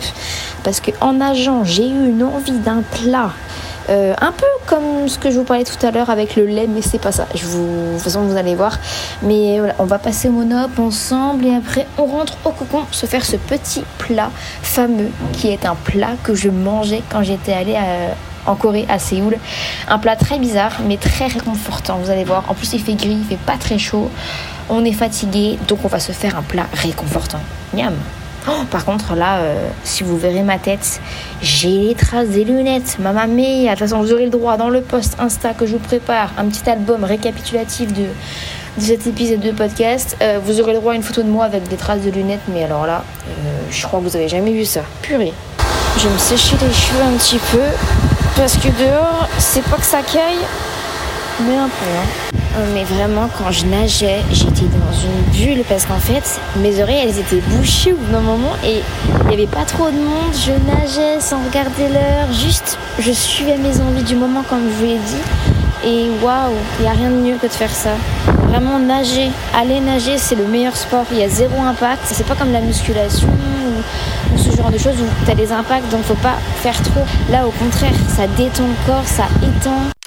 parce 0.64 0.80
que 0.80 0.92
en 1.02 1.12
nageant, 1.12 1.62
j'ai 1.62 1.86
eu 1.86 2.08
une 2.08 2.22
envie 2.22 2.58
d'un 2.60 2.82
plat 2.82 3.32
euh, 3.90 4.14
un 4.20 4.32
peu 4.32 4.46
comme 4.66 5.08
ce 5.08 5.18
que 5.18 5.30
je 5.30 5.38
vous 5.38 5.44
parlais 5.44 5.64
tout 5.64 5.86
à 5.86 5.90
l'heure 5.90 6.10
avec 6.10 6.36
le 6.36 6.44
lait, 6.44 6.66
mais 6.68 6.82
c'est 6.82 7.00
pas 7.00 7.12
ça. 7.12 7.26
Je 7.34 7.44
vous, 7.44 7.88
de 7.88 7.94
toute 7.94 8.02
façon, 8.02 8.22
vous 8.22 8.36
allez 8.36 8.54
voir. 8.54 8.78
Mais 9.22 9.58
voilà, 9.58 9.74
on 9.78 9.84
va 9.84 9.98
passer 9.98 10.28
au 10.28 10.32
monop 10.32 10.78
ensemble 10.78 11.46
et 11.46 11.54
après 11.54 11.86
on 11.96 12.06
rentre 12.06 12.36
au 12.44 12.50
cocon 12.50 12.82
se 12.90 13.06
faire 13.06 13.24
ce 13.24 13.36
petit 13.36 13.84
plat 13.98 14.30
fameux 14.62 15.10
qui 15.32 15.48
est 15.48 15.66
un 15.66 15.74
plat 15.74 16.12
que 16.22 16.34
je 16.34 16.48
mangeais 16.48 17.02
quand 17.10 17.22
j'étais 17.22 17.52
allée 17.52 17.76
en 18.46 18.54
Corée, 18.56 18.86
à 18.88 18.98
Séoul. 18.98 19.36
Un 19.88 19.98
plat 19.98 20.16
très 20.16 20.38
bizarre, 20.38 20.72
mais 20.86 20.96
très 20.96 21.26
réconfortant, 21.26 21.98
vous 21.98 22.10
allez 22.10 22.24
voir. 22.24 22.44
En 22.48 22.54
plus, 22.54 22.72
il 22.72 22.80
fait 22.80 22.94
gris, 22.94 23.18
il 23.20 23.24
fait 23.24 23.36
pas 23.36 23.56
très 23.56 23.78
chaud. 23.78 24.10
On 24.68 24.84
est 24.84 24.92
fatigué, 24.92 25.58
donc 25.68 25.80
on 25.84 25.88
va 25.88 26.00
se 26.00 26.12
faire 26.12 26.36
un 26.36 26.42
plat 26.42 26.66
réconfortant. 26.72 27.40
Miam! 27.74 27.94
Oh, 28.46 28.64
par 28.70 28.84
contre, 28.84 29.14
là, 29.14 29.38
euh, 29.38 29.68
si 29.84 30.02
vous 30.02 30.16
verrez 30.16 30.42
ma 30.42 30.58
tête, 30.58 31.00
j'ai 31.42 31.70
les 31.70 31.94
traces 31.94 32.28
des 32.28 32.44
lunettes. 32.44 32.98
Maman 32.98 33.26
mia. 33.26 33.64
De 33.64 33.68
toute 33.70 33.78
façon, 33.80 34.00
vous 34.00 34.12
aurez 34.12 34.24
le 34.24 34.30
droit 34.30 34.56
dans 34.56 34.68
le 34.68 34.80
post 34.80 35.16
Insta 35.18 35.54
que 35.54 35.66
je 35.66 35.72
vous 35.72 35.78
prépare, 35.78 36.30
un 36.38 36.46
petit 36.46 36.68
album 36.68 37.04
récapitulatif 37.04 37.92
de, 37.92 38.06
cet 38.78 39.06
épisode 39.06 39.40
de 39.40 39.50
podcast. 39.50 40.16
Euh, 40.22 40.38
vous 40.42 40.60
aurez 40.60 40.72
le 40.72 40.78
droit 40.78 40.92
à 40.92 40.96
une 40.96 41.02
photo 41.02 41.22
de 41.22 41.28
moi 41.28 41.44
avec 41.44 41.68
des 41.68 41.76
traces 41.76 42.02
de 42.02 42.10
lunettes. 42.10 42.40
Mais 42.48 42.64
alors 42.64 42.86
là, 42.86 43.04
euh, 43.28 43.32
je 43.70 43.86
crois 43.86 43.98
que 43.98 44.04
vous 44.04 44.16
avez 44.16 44.28
jamais 44.28 44.52
vu 44.52 44.64
ça. 44.64 44.82
Purée. 45.02 45.32
Je 45.98 46.06
vais 46.06 46.14
me 46.14 46.18
sécher 46.18 46.56
les 46.60 46.72
cheveux 46.72 47.02
un 47.02 47.16
petit 47.18 47.40
peu. 47.50 47.64
Parce 48.36 48.56
que 48.56 48.68
dehors, 48.68 49.28
c'est 49.38 49.64
pas 49.64 49.76
que 49.76 49.84
ça 49.84 50.00
caille, 50.00 50.38
mais 51.40 51.56
un 51.56 51.68
peu. 51.68 51.90
Hein. 52.32 52.37
Euh, 52.56 52.66
mais 52.74 52.84
vraiment, 52.84 53.28
quand 53.36 53.50
je 53.50 53.66
nageais, 53.66 54.20
j'étais 54.32 54.66
dans 54.66 54.92
une 54.92 55.32
bulle 55.32 55.64
parce 55.68 55.84
qu'en 55.84 55.98
fait, 55.98 56.40
mes 56.56 56.82
oreilles, 56.82 57.02
elles 57.04 57.18
étaient 57.18 57.42
bouchées 57.48 57.92
au 57.92 57.96
bout 57.96 58.12
d'un 58.12 58.20
moment 58.20 58.52
et 58.64 58.80
il 59.22 59.26
n'y 59.28 59.34
avait 59.34 59.46
pas 59.46 59.64
trop 59.64 59.90
de 59.90 59.96
monde. 59.96 60.32
Je 60.32 60.52
nageais 60.70 61.20
sans 61.20 61.38
regarder 61.44 61.88
l'heure, 61.88 62.32
juste 62.32 62.78
je 62.98 63.12
suivais 63.12 63.56
mes 63.56 63.80
envies 63.80 64.02
du 64.02 64.16
moment, 64.16 64.42
comme 64.48 64.62
je 64.64 64.74
vous 64.74 64.84
l'ai 64.84 64.98
dit. 64.98 65.22
Et 65.84 66.06
waouh, 66.24 66.54
il 66.78 66.82
n'y 66.82 66.88
a 66.88 66.92
rien 66.92 67.10
de 67.10 67.16
mieux 67.16 67.36
que 67.36 67.46
de 67.46 67.52
faire 67.52 67.70
ça. 67.70 67.90
Vraiment 68.48 68.78
nager, 68.78 69.30
aller 69.56 69.80
nager, 69.80 70.18
c'est 70.18 70.34
le 70.34 70.44
meilleur 70.44 70.76
sport. 70.76 71.04
Il 71.12 71.18
y 71.18 71.22
a 71.22 71.28
zéro 71.28 71.60
impact. 71.60 72.00
C'est 72.04 72.26
pas 72.26 72.34
comme 72.34 72.52
la 72.52 72.60
musculation 72.60 73.28
ou, 73.28 74.38
ce 74.38 74.56
genre 74.56 74.70
de 74.70 74.78
choses 74.78 74.96
où 75.00 75.24
tu 75.24 75.30
as 75.30 75.34
des 75.34 75.52
impacts, 75.52 75.88
donc 75.90 76.02
faut 76.02 76.14
pas 76.14 76.36
faire 76.62 76.80
trop. 76.82 77.04
Là, 77.30 77.46
au 77.46 77.50
contraire, 77.50 77.94
ça 78.08 78.26
détend 78.36 78.64
le 78.66 78.86
corps, 78.86 79.06
ça 79.06 79.24
étend 79.42 79.97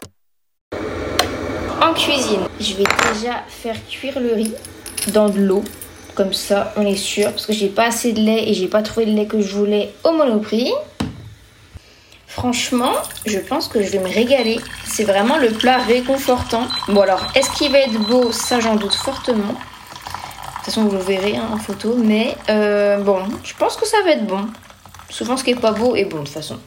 cuisine. 1.93 2.41
Je 2.59 2.75
vais 2.75 2.83
déjà 3.13 3.43
faire 3.47 3.75
cuire 3.88 4.19
le 4.19 4.33
riz. 4.33 4.53
dans 5.13 5.29
de 5.29 5.39
l'eau. 5.39 5.63
Comme 6.15 6.33
ça, 6.33 6.73
on 6.75 6.85
est 6.85 6.95
sûr. 6.95 7.31
Parce 7.31 7.45
que 7.45 7.53
j'ai 7.53 7.69
pas 7.69 7.85
assez 7.85 8.13
de 8.13 8.19
lait 8.19 8.50
et 8.50 8.53
j'ai 8.53 8.67
pas 8.67 8.81
trouvé 8.81 9.05
le 9.05 9.13
lait 9.13 9.25
que 9.25 9.41
je 9.41 9.55
voulais 9.55 9.93
au 10.03 10.11
monoprix. 10.11 10.71
Franchement, 12.27 12.93
je 13.25 13.39
pense 13.39 13.67
que 13.67 13.81
je 13.81 13.89
vais 13.89 14.00
me 14.00 14.07
régaler. 14.07 14.59
C'est 14.85 15.03
vraiment 15.03 15.38
le 15.38 15.50
plat 15.50 15.77
réconfortant. 15.79 16.67
Bon 16.88 17.01
alors, 17.01 17.25
est-ce 17.35 17.50
qu'il 17.51 17.71
va 17.71 17.79
être 17.79 18.00
beau? 18.07 18.31
Ça, 18.31 18.59
j'en 18.59 18.75
doute 18.75 18.93
fortement. 18.93 19.38
De 19.38 20.55
toute 20.57 20.65
façon, 20.65 20.83
vous 20.83 20.95
le 20.95 21.03
verrez 21.03 21.35
hein, 21.38 21.50
en 21.51 21.57
photo. 21.57 21.95
Mais 21.97 22.38
euh, 22.50 22.97
bon, 23.00 23.23
je 23.43 23.53
pense 23.57 23.75
que 23.75 23.88
ça 23.88 23.97
va 24.05 24.11
être 24.11 24.25
bon. 24.25 24.47
Souvent, 25.09 25.35
ce 25.35 25.43
qui 25.43 25.51
est 25.51 25.55
pas 25.55 25.71
beau 25.71 25.95
est 25.95 26.05
bon 26.05 26.19
de 26.19 26.23
toute 26.23 26.33
façon. 26.33 26.57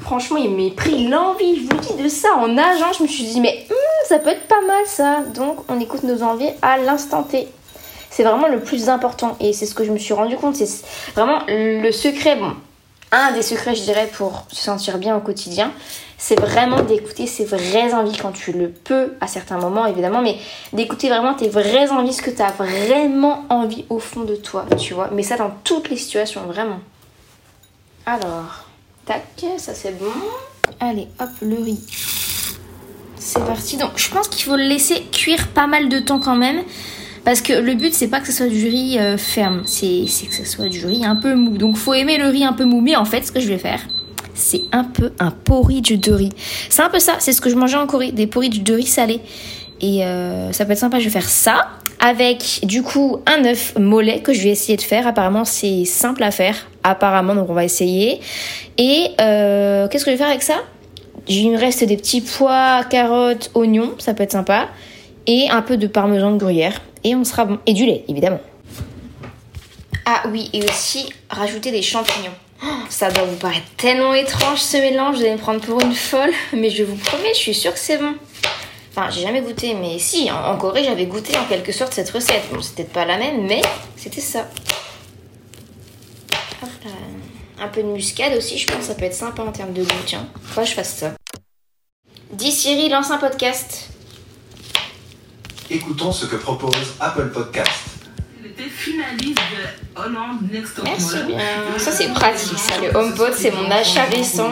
Franchement, 0.00 0.38
il 0.38 0.50
m'a 0.50 0.74
pris 0.74 1.08
l'envie, 1.08 1.56
je 1.56 1.60
vous 1.62 1.80
dis, 1.80 2.02
de 2.02 2.08
ça 2.08 2.28
en 2.36 2.48
nageant. 2.48 2.92
Je 2.92 3.02
me 3.02 3.08
suis 3.08 3.24
dit, 3.24 3.40
mais 3.40 3.66
hum, 3.70 3.76
ça 4.08 4.18
peut 4.18 4.30
être 4.30 4.46
pas 4.48 4.60
mal 4.66 4.84
ça. 4.86 5.20
Donc, 5.34 5.58
on 5.68 5.78
écoute 5.80 6.02
nos 6.04 6.22
envies 6.22 6.50
à 6.62 6.78
l'instant 6.78 7.22
T. 7.22 7.48
C'est 8.10 8.22
vraiment 8.22 8.48
le 8.48 8.60
plus 8.60 8.88
important. 8.88 9.36
Et 9.40 9.52
c'est 9.52 9.66
ce 9.66 9.74
que 9.74 9.84
je 9.84 9.92
me 9.92 9.98
suis 9.98 10.14
rendu 10.14 10.36
compte. 10.36 10.56
C'est 10.56 10.84
vraiment 11.14 11.40
le 11.48 11.90
secret. 11.92 12.36
Bon, 12.36 12.54
un 13.12 13.32
des 13.32 13.42
secrets, 13.42 13.74
je 13.74 13.82
dirais, 13.82 14.10
pour 14.12 14.44
se 14.48 14.62
sentir 14.62 14.98
bien 14.98 15.16
au 15.16 15.20
quotidien, 15.20 15.72
c'est 16.18 16.38
vraiment 16.40 16.82
d'écouter 16.82 17.26
ses 17.26 17.44
vraies 17.44 17.92
envies 17.92 18.16
quand 18.16 18.32
tu 18.32 18.52
le 18.52 18.70
peux, 18.70 19.12
à 19.20 19.26
certains 19.26 19.58
moments 19.58 19.86
évidemment, 19.86 20.22
mais 20.22 20.36
d'écouter 20.72 21.08
vraiment 21.08 21.34
tes 21.34 21.48
vraies 21.48 21.90
envies, 21.90 22.12
ce 22.12 22.22
que 22.22 22.30
tu 22.30 22.42
as 22.42 22.50
vraiment 22.50 23.44
envie 23.50 23.84
au 23.90 23.98
fond 23.98 24.22
de 24.22 24.34
toi, 24.34 24.64
tu 24.78 24.94
vois. 24.94 25.10
Mais 25.12 25.22
ça 25.22 25.36
dans 25.36 25.52
toutes 25.64 25.90
les 25.90 25.96
situations, 25.96 26.42
vraiment. 26.42 26.80
Alors, 28.06 28.64
tac, 29.06 29.44
ça 29.58 29.74
c'est 29.74 29.98
bon. 29.98 30.12
Allez, 30.80 31.08
hop, 31.20 31.30
le 31.42 31.56
riz. 31.56 31.80
C'est 33.18 33.44
parti. 33.44 33.76
Donc, 33.76 33.92
je 33.96 34.10
pense 34.10 34.28
qu'il 34.28 34.44
faut 34.44 34.56
le 34.56 34.64
laisser 34.64 35.02
cuire 35.12 35.48
pas 35.48 35.66
mal 35.66 35.88
de 35.88 35.98
temps 35.98 36.20
quand 36.20 36.36
même. 36.36 36.62
Parce 37.24 37.40
que 37.40 37.54
le 37.54 37.74
but, 37.74 37.94
c'est 37.94 38.08
pas 38.08 38.20
que 38.20 38.26
ce 38.26 38.32
soit 38.32 38.48
du 38.48 38.66
riz 38.66 38.98
euh, 38.98 39.16
ferme, 39.16 39.62
c'est 39.64 40.04
que 40.04 40.34
ce 40.34 40.44
soit 40.44 40.68
du 40.68 40.84
riz 40.84 41.06
un 41.06 41.16
peu 41.16 41.34
mou. 41.34 41.56
Donc 41.56 41.76
faut 41.76 41.94
aimer 41.94 42.18
le 42.18 42.28
riz 42.28 42.44
un 42.44 42.52
peu 42.52 42.64
mou. 42.64 42.82
Mais 42.82 42.96
en 42.96 43.06
fait, 43.06 43.22
ce 43.24 43.32
que 43.32 43.40
je 43.40 43.48
vais 43.48 43.58
faire, 43.58 43.80
c'est 44.34 44.62
un 44.72 44.84
peu 44.84 45.12
un 45.18 45.30
porridge 45.30 45.92
de 45.92 46.12
riz. 46.12 46.32
C'est 46.68 46.82
un 46.82 46.90
peu 46.90 46.98
ça, 46.98 47.16
c'est 47.20 47.32
ce 47.32 47.40
que 47.40 47.48
je 47.48 47.56
mangeais 47.56 47.76
en 47.76 47.86
Corée, 47.86 48.12
des 48.12 48.26
porridge 48.26 48.62
de 48.62 48.74
riz 48.74 48.86
salé. 48.86 49.20
Et 49.80 50.04
euh, 50.04 50.52
ça 50.52 50.66
peut 50.66 50.72
être 50.72 50.78
sympa, 50.78 50.98
je 50.98 51.04
vais 51.04 51.10
faire 51.10 51.28
ça 51.28 51.68
avec 51.98 52.60
du 52.64 52.82
coup 52.82 53.18
un 53.26 53.44
œuf 53.46 53.74
mollet 53.78 54.20
que 54.20 54.34
je 54.34 54.42
vais 54.42 54.50
essayer 54.50 54.76
de 54.76 54.82
faire. 54.82 55.06
Apparemment 55.06 55.44
c'est 55.44 55.84
simple 55.86 56.22
à 56.22 56.30
faire, 56.30 56.66
apparemment 56.84 57.34
donc 57.34 57.50
on 57.50 57.54
va 57.54 57.64
essayer. 57.64 58.20
Et 58.78 59.08
euh, 59.20 59.88
qu'est-ce 59.88 60.04
que 60.04 60.10
je 60.10 60.16
vais 60.16 60.22
faire 60.22 60.30
avec 60.30 60.42
ça? 60.42 60.62
Il 61.26 61.50
me 61.50 61.58
reste 61.58 61.82
des 61.84 61.96
petits 61.96 62.20
pois, 62.20 62.84
carottes, 62.88 63.50
oignons, 63.54 63.94
ça 63.98 64.14
peut 64.14 64.22
être 64.22 64.32
sympa. 64.32 64.68
Et 65.26 65.48
un 65.50 65.62
peu 65.62 65.76
de 65.76 65.86
parmesan 65.86 66.32
de 66.32 66.38
gruyère 66.38 66.80
et 67.02 67.14
on 67.14 67.24
sera 67.24 67.46
bon. 67.46 67.58
Et 67.66 67.72
du 67.72 67.86
lait, 67.86 68.04
évidemment. 68.08 68.40
Ah 70.06 70.22
oui, 70.30 70.50
et 70.52 70.62
aussi 70.64 71.08
rajouter 71.30 71.70
des 71.70 71.80
champignons. 71.80 72.34
Oh, 72.62 72.66
ça 72.88 73.10
doit 73.10 73.24
vous 73.24 73.36
paraître 73.36 73.66
tellement 73.76 74.14
étrange 74.14 74.58
ce 74.58 74.76
mélange, 74.76 75.16
vous 75.16 75.22
allez 75.22 75.32
me 75.32 75.38
prendre 75.38 75.60
pour 75.60 75.80
une 75.80 75.94
folle, 75.94 76.30
mais 76.52 76.70
je 76.70 76.82
vous 76.84 76.96
promets, 76.96 77.32
je 77.34 77.38
suis 77.38 77.54
sûre 77.54 77.72
que 77.72 77.78
c'est 77.78 77.98
bon. 77.98 78.14
Enfin, 78.90 79.10
j'ai 79.10 79.22
jamais 79.22 79.40
goûté, 79.40 79.74
mais 79.74 79.98
si, 79.98 80.30
en, 80.30 80.56
Corée, 80.56 80.84
j'avais 80.84 81.06
goûté 81.06 81.36
en 81.36 81.44
quelque 81.46 81.72
sorte 81.72 81.92
cette 81.92 82.10
recette. 82.10 82.44
Bon, 82.52 82.62
c'était 82.62 82.84
pas 82.84 83.04
la 83.04 83.18
même, 83.18 83.44
mais 83.46 83.60
c'était 83.96 84.20
ça. 84.20 84.48
Un 87.60 87.68
peu 87.68 87.82
de 87.82 87.88
muscade 87.88 88.36
aussi, 88.36 88.58
je 88.58 88.66
pense 88.66 88.78
que 88.78 88.84
ça 88.84 88.94
peut 88.94 89.04
être 89.04 89.14
sympa 89.14 89.42
en 89.42 89.52
termes 89.52 89.72
de 89.72 89.84
goût, 89.84 89.90
tiens. 90.06 90.26
Faut 90.42 90.62
que 90.62 90.66
je 90.66 90.74
fasse 90.74 90.96
ça. 90.96 91.12
Dis 92.32 92.50
Siri, 92.50 92.88
lance 92.88 93.10
un 93.10 93.18
podcast. 93.18 93.90
Écoutons 95.70 96.12
ce 96.12 96.26
que 96.26 96.36
propose 96.36 96.94
Apple 97.00 97.30
Podcast. 97.30 97.93
Finaliste 98.84 99.38
de 99.38 99.98
Hollande 99.98 100.40
Next 100.52 100.76
Top 100.76 100.84
Merci 100.84 101.16
bien. 101.26 101.38
Ça 101.78 101.90
c'est 101.90 102.12
pratique, 102.12 102.58
ça. 102.58 102.74
Le 102.82 102.94
HomePod, 102.94 103.32
c'est 103.34 103.50
mon 103.50 103.70
achat 103.70 104.04
récent. 104.04 104.50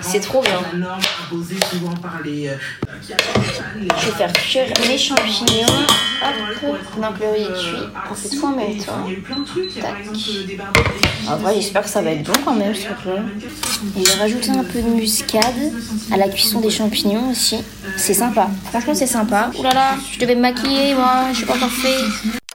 C'est 0.00 0.20
trop 0.20 0.40
bien. 0.40 0.60
Je 3.02 4.06
vais 4.06 4.12
faire 4.12 4.32
cuire 4.32 4.66
mes 4.86 4.96
champignons. 4.96 5.66
Hop, 6.22 6.34
donc 6.96 7.18
le 7.20 7.28
riz 7.32 7.42
est 7.42 7.46
cuit. 7.46 7.86
On 8.08 8.14
fait 8.14 8.28
tout 8.28 8.44
en 8.44 8.50
même 8.50 8.78
temps. 8.78 9.04
Tac. 9.80 9.94
En 11.28 11.36
vrai, 11.38 11.54
j'espère 11.56 11.82
que 11.82 11.88
ça 11.88 12.02
va 12.02 12.12
être 12.12 12.22
bon 12.22 12.38
quand 12.44 12.54
même 12.54 12.72
ce 12.72 12.84
truc-là. 12.84 13.22
Et 13.98 14.04
je 14.04 14.12
vais 14.12 14.20
rajouter 14.20 14.50
un 14.50 14.62
peu 14.62 14.80
de 14.80 14.90
muscade 14.90 15.72
à 16.12 16.16
la 16.16 16.28
cuisson 16.28 16.60
des 16.60 16.70
champignons 16.70 17.32
aussi. 17.32 17.64
C'est 17.96 18.14
sympa. 18.14 18.48
Franchement, 18.70 18.94
c'est 18.94 19.08
sympa. 19.08 19.50
Ouh 19.58 19.62
là 19.64 19.74
là, 19.74 19.94
je 20.12 20.20
devais 20.20 20.36
me 20.36 20.42
maquiller 20.42 20.94
moi, 20.94 21.24
je 21.32 21.38
suis 21.38 21.46
pas 21.46 21.56
encore 21.56 21.72
fait. 21.72 22.45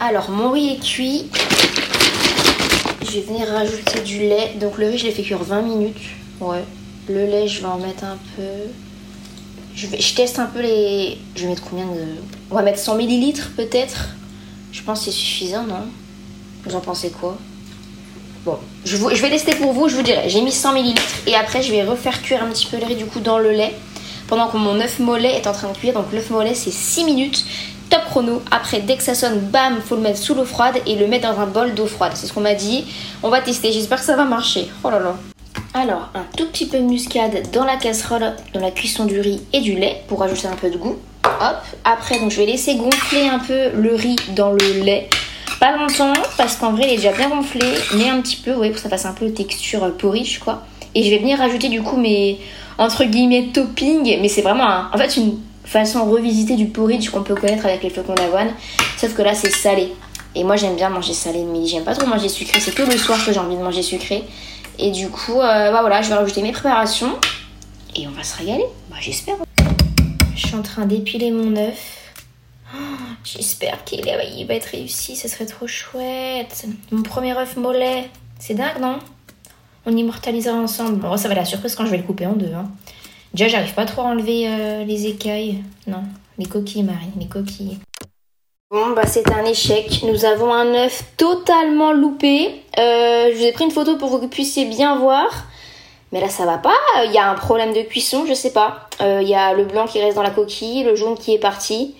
Alors, 0.00 0.30
mon 0.30 0.52
riz 0.52 0.74
est 0.74 0.84
cuit. 0.84 1.26
Je 3.02 3.12
vais 3.12 3.20
venir 3.22 3.48
rajouter 3.48 4.00
du 4.00 4.20
lait. 4.20 4.54
Donc, 4.60 4.78
le 4.78 4.86
riz, 4.88 4.98
je 4.98 5.06
l'ai 5.06 5.12
fait 5.12 5.22
cuire 5.22 5.42
20 5.42 5.62
minutes. 5.62 5.96
Ouais. 6.40 6.64
Le 7.08 7.24
lait, 7.26 7.48
je 7.48 7.60
vais 7.60 7.66
en 7.66 7.78
mettre 7.78 8.04
un 8.04 8.18
peu. 8.36 8.42
Je, 9.74 10.14
teste 10.14 10.38
un 10.38 10.46
peu 10.46 10.60
les. 10.60 11.18
Je 11.34 11.42
vais 11.42 11.48
mettre 11.48 11.64
combien 11.68 11.86
de. 11.86 12.04
On 12.50 12.54
va 12.54 12.62
mettre 12.62 12.78
100 12.78 12.94
millilitres 12.94 13.50
peut-être. 13.56 14.10
Je 14.70 14.82
pense 14.82 15.00
que 15.00 15.04
c'est 15.06 15.10
suffisant, 15.10 15.64
non? 15.64 15.86
Vous 16.64 16.76
en 16.76 16.80
pensez 16.80 17.10
quoi? 17.10 17.36
Bon, 18.44 18.58
je, 18.84 18.96
je, 18.96 19.22
vais 19.22 19.30
tester 19.30 19.54
pour 19.54 19.72
vous, 19.72 19.88
je 19.88 19.96
vous 19.96 20.02
dirai. 20.02 20.28
J'ai 20.28 20.42
mis 20.42 20.52
100 20.52 20.74
millilitres 20.74 21.02
et 21.26 21.34
après, 21.34 21.62
je 21.62 21.72
vais 21.72 21.82
refaire 21.82 22.22
cuire 22.22 22.42
un 22.42 22.48
petit 22.48 22.66
peu 22.66 22.76
le 22.78 22.86
riz 22.86 22.96
du 22.96 23.06
coup 23.06 23.20
dans 23.20 23.38
le 23.38 23.50
lait 23.50 23.74
pendant 24.28 24.48
que 24.48 24.56
mon 24.56 24.78
œuf 24.80 25.00
mollet 25.00 25.36
est 25.36 25.46
en 25.46 25.52
train 25.52 25.72
de 25.72 25.76
cuire. 25.76 25.94
Donc 25.94 26.12
l'œuf 26.12 26.30
mollet 26.30 26.54
c'est 26.54 26.70
6 26.70 27.04
minutes, 27.04 27.44
top 27.90 28.04
chrono. 28.06 28.42
Après 28.50 28.80
dès 28.80 28.96
que 28.96 29.02
ça 29.02 29.14
sonne, 29.14 29.38
bam, 29.38 29.80
faut 29.84 29.96
le 29.96 30.02
mettre 30.02 30.18
sous 30.18 30.34
l'eau 30.34 30.44
froide 30.44 30.76
et 30.86 30.96
le 30.96 31.06
mettre 31.06 31.32
dans 31.32 31.40
un 31.40 31.46
bol 31.46 31.74
d'eau 31.74 31.86
froide. 31.86 32.12
C'est 32.14 32.26
ce 32.26 32.32
qu'on 32.32 32.40
m'a 32.40 32.54
dit. 32.54 32.84
On 33.22 33.28
va 33.28 33.40
tester, 33.40 33.72
j'espère 33.72 33.98
que 33.98 34.04
ça 34.04 34.16
va 34.16 34.24
marcher. 34.24 34.68
Oh 34.84 34.90
là 34.90 34.98
là. 34.98 35.16
Alors, 35.74 36.08
un 36.14 36.24
tout 36.36 36.46
petit 36.46 36.66
peu 36.66 36.78
de 36.78 36.84
muscade 36.84 37.50
dans 37.52 37.64
la 37.64 37.76
casserole, 37.76 38.34
dans 38.54 38.60
la 38.60 38.70
cuisson 38.70 39.04
du 39.04 39.20
riz 39.20 39.42
et 39.52 39.60
du 39.60 39.74
lait 39.74 40.02
pour 40.08 40.22
ajouter 40.22 40.48
un 40.48 40.56
peu 40.56 40.70
de 40.70 40.76
goût. 40.76 40.96
Hop, 41.24 41.62
après 41.84 42.18
donc 42.18 42.30
je 42.30 42.38
vais 42.38 42.46
laisser 42.46 42.74
gonfler 42.76 43.28
un 43.28 43.38
peu 43.38 43.70
le 43.74 43.94
riz 43.94 44.16
dans 44.34 44.50
le 44.50 44.82
lait. 44.82 45.08
Pas 45.60 45.76
longtemps 45.76 46.12
parce 46.36 46.56
qu'en 46.56 46.72
vrai 46.72 46.84
il 46.86 46.92
est 46.94 46.96
déjà 46.96 47.12
bien 47.12 47.28
gonflé, 47.28 47.66
mais 47.96 48.08
un 48.08 48.20
petit 48.20 48.36
peu, 48.36 48.54
oui, 48.54 48.68
pour 48.68 48.76
que 48.76 48.82
ça 48.82 48.88
fasse 48.88 49.04
un 49.04 49.12
peu 49.12 49.30
texture 49.30 49.92
porridge 49.96 50.38
quoi. 50.38 50.62
Et 50.94 51.02
je 51.02 51.10
vais 51.10 51.18
venir 51.18 51.38
rajouter 51.38 51.68
du 51.68 51.82
coup 51.82 51.96
mes 51.96 52.40
entre 52.78 53.04
guillemets 53.04 53.50
topping, 53.52 54.18
mais 54.20 54.28
c'est 54.28 54.42
vraiment 54.42 54.84
en 54.92 54.98
fait 54.98 55.16
une 55.16 55.38
façon 55.68 56.04
revisitée 56.10 56.56
du 56.56 56.66
porridge 56.66 57.10
qu'on 57.10 57.22
peut 57.22 57.34
connaître 57.34 57.66
avec 57.66 57.82
les 57.82 57.90
flocons 57.90 58.14
d'avoine, 58.14 58.48
sauf 58.96 59.14
que 59.14 59.22
là 59.22 59.34
c'est 59.34 59.50
salé. 59.50 59.92
Et 60.34 60.42
moi 60.42 60.56
j'aime 60.56 60.76
bien 60.76 60.88
manger 60.88 61.12
salé 61.12 61.40
le 61.40 61.50
midi, 61.50 61.68
j'aime 61.68 61.84
pas 61.84 61.94
trop 61.94 62.06
manger 62.06 62.28
sucré, 62.28 62.58
c'est 62.58 62.74
que 62.74 62.82
le 62.82 62.96
soir 62.96 63.22
que 63.24 63.32
j'ai 63.32 63.38
envie 63.38 63.56
de 63.56 63.62
manger 63.62 63.82
sucré. 63.82 64.24
Et 64.78 64.90
du 64.92 65.08
coup, 65.08 65.40
euh, 65.40 65.72
bah 65.72 65.80
voilà, 65.80 66.00
je 66.02 66.08
vais 66.08 66.14
rajouter 66.14 66.40
mes 66.40 66.52
préparations 66.52 67.18
et 67.94 68.06
on 68.06 68.12
va 68.12 68.22
se 68.22 68.36
régaler, 68.38 68.64
bah 68.90 68.96
j'espère. 69.00 69.36
Je 70.34 70.46
suis 70.46 70.56
en 70.56 70.62
train 70.62 70.86
d'épiler 70.86 71.30
mon 71.30 71.54
œuf. 71.56 72.14
Oh, 72.74 72.78
j'espère 73.24 73.84
qu'il 73.84 74.04
va 74.04 74.54
être 74.54 74.66
réussi, 74.66 75.16
ce 75.16 75.28
serait 75.28 75.46
trop 75.46 75.66
chouette. 75.66 76.66
Mon 76.92 77.02
premier 77.02 77.36
œuf 77.36 77.56
mollet, 77.56 78.08
c'est 78.38 78.54
dingue 78.54 78.80
non? 78.80 78.98
On 79.84 79.96
immortalisera 79.96 80.54
ensemble. 80.54 80.96
Bon, 80.96 81.16
ça 81.16 81.28
va 81.28 81.34
la 81.34 81.44
surprise 81.44 81.74
quand 81.74 81.86
je 81.86 81.90
vais 81.90 81.96
le 81.96 82.02
couper 82.02 82.26
en 82.26 82.34
deux. 82.34 82.52
Hein. 82.54 82.70
Déjà, 83.34 83.48
j'arrive 83.48 83.74
pas 83.74 83.84
trop 83.84 84.02
à 84.02 84.06
enlever 84.06 84.48
euh, 84.48 84.84
les 84.84 85.06
écailles. 85.06 85.62
Non, 85.86 86.02
les 86.38 86.46
coquilles, 86.46 86.82
Marie, 86.82 87.10
les 87.18 87.26
coquilles. 87.26 87.78
Bon, 88.70 88.90
bah 88.90 89.06
c'est 89.06 89.30
un 89.32 89.44
échec. 89.44 90.02
Nous 90.02 90.24
avons 90.24 90.52
un 90.52 90.74
œuf 90.74 91.04
totalement 91.16 91.92
loupé. 91.92 92.62
Euh, 92.78 93.30
je 93.32 93.38
vous 93.38 93.44
ai 93.44 93.52
pris 93.52 93.64
une 93.64 93.70
photo 93.70 93.96
pour 93.96 94.10
que 94.10 94.16
vous 94.16 94.28
puissiez 94.28 94.66
bien 94.66 94.98
voir. 94.98 95.46
Mais 96.12 96.20
là, 96.20 96.28
ça 96.28 96.46
va 96.46 96.58
pas. 96.58 96.74
Il 97.04 97.12
y 97.12 97.18
a 97.18 97.30
un 97.30 97.34
problème 97.34 97.72
de 97.72 97.82
cuisson, 97.82 98.24
je 98.26 98.34
sais 98.34 98.52
pas. 98.52 98.88
Euh, 99.00 99.20
il 99.22 99.28
y 99.28 99.34
a 99.34 99.54
le 99.54 99.64
blanc 99.64 99.86
qui 99.86 100.00
reste 100.00 100.16
dans 100.16 100.22
la 100.22 100.30
coquille, 100.30 100.84
le 100.84 100.96
jaune 100.96 101.16
qui 101.16 101.34
est 101.34 101.38
parti. 101.38 101.94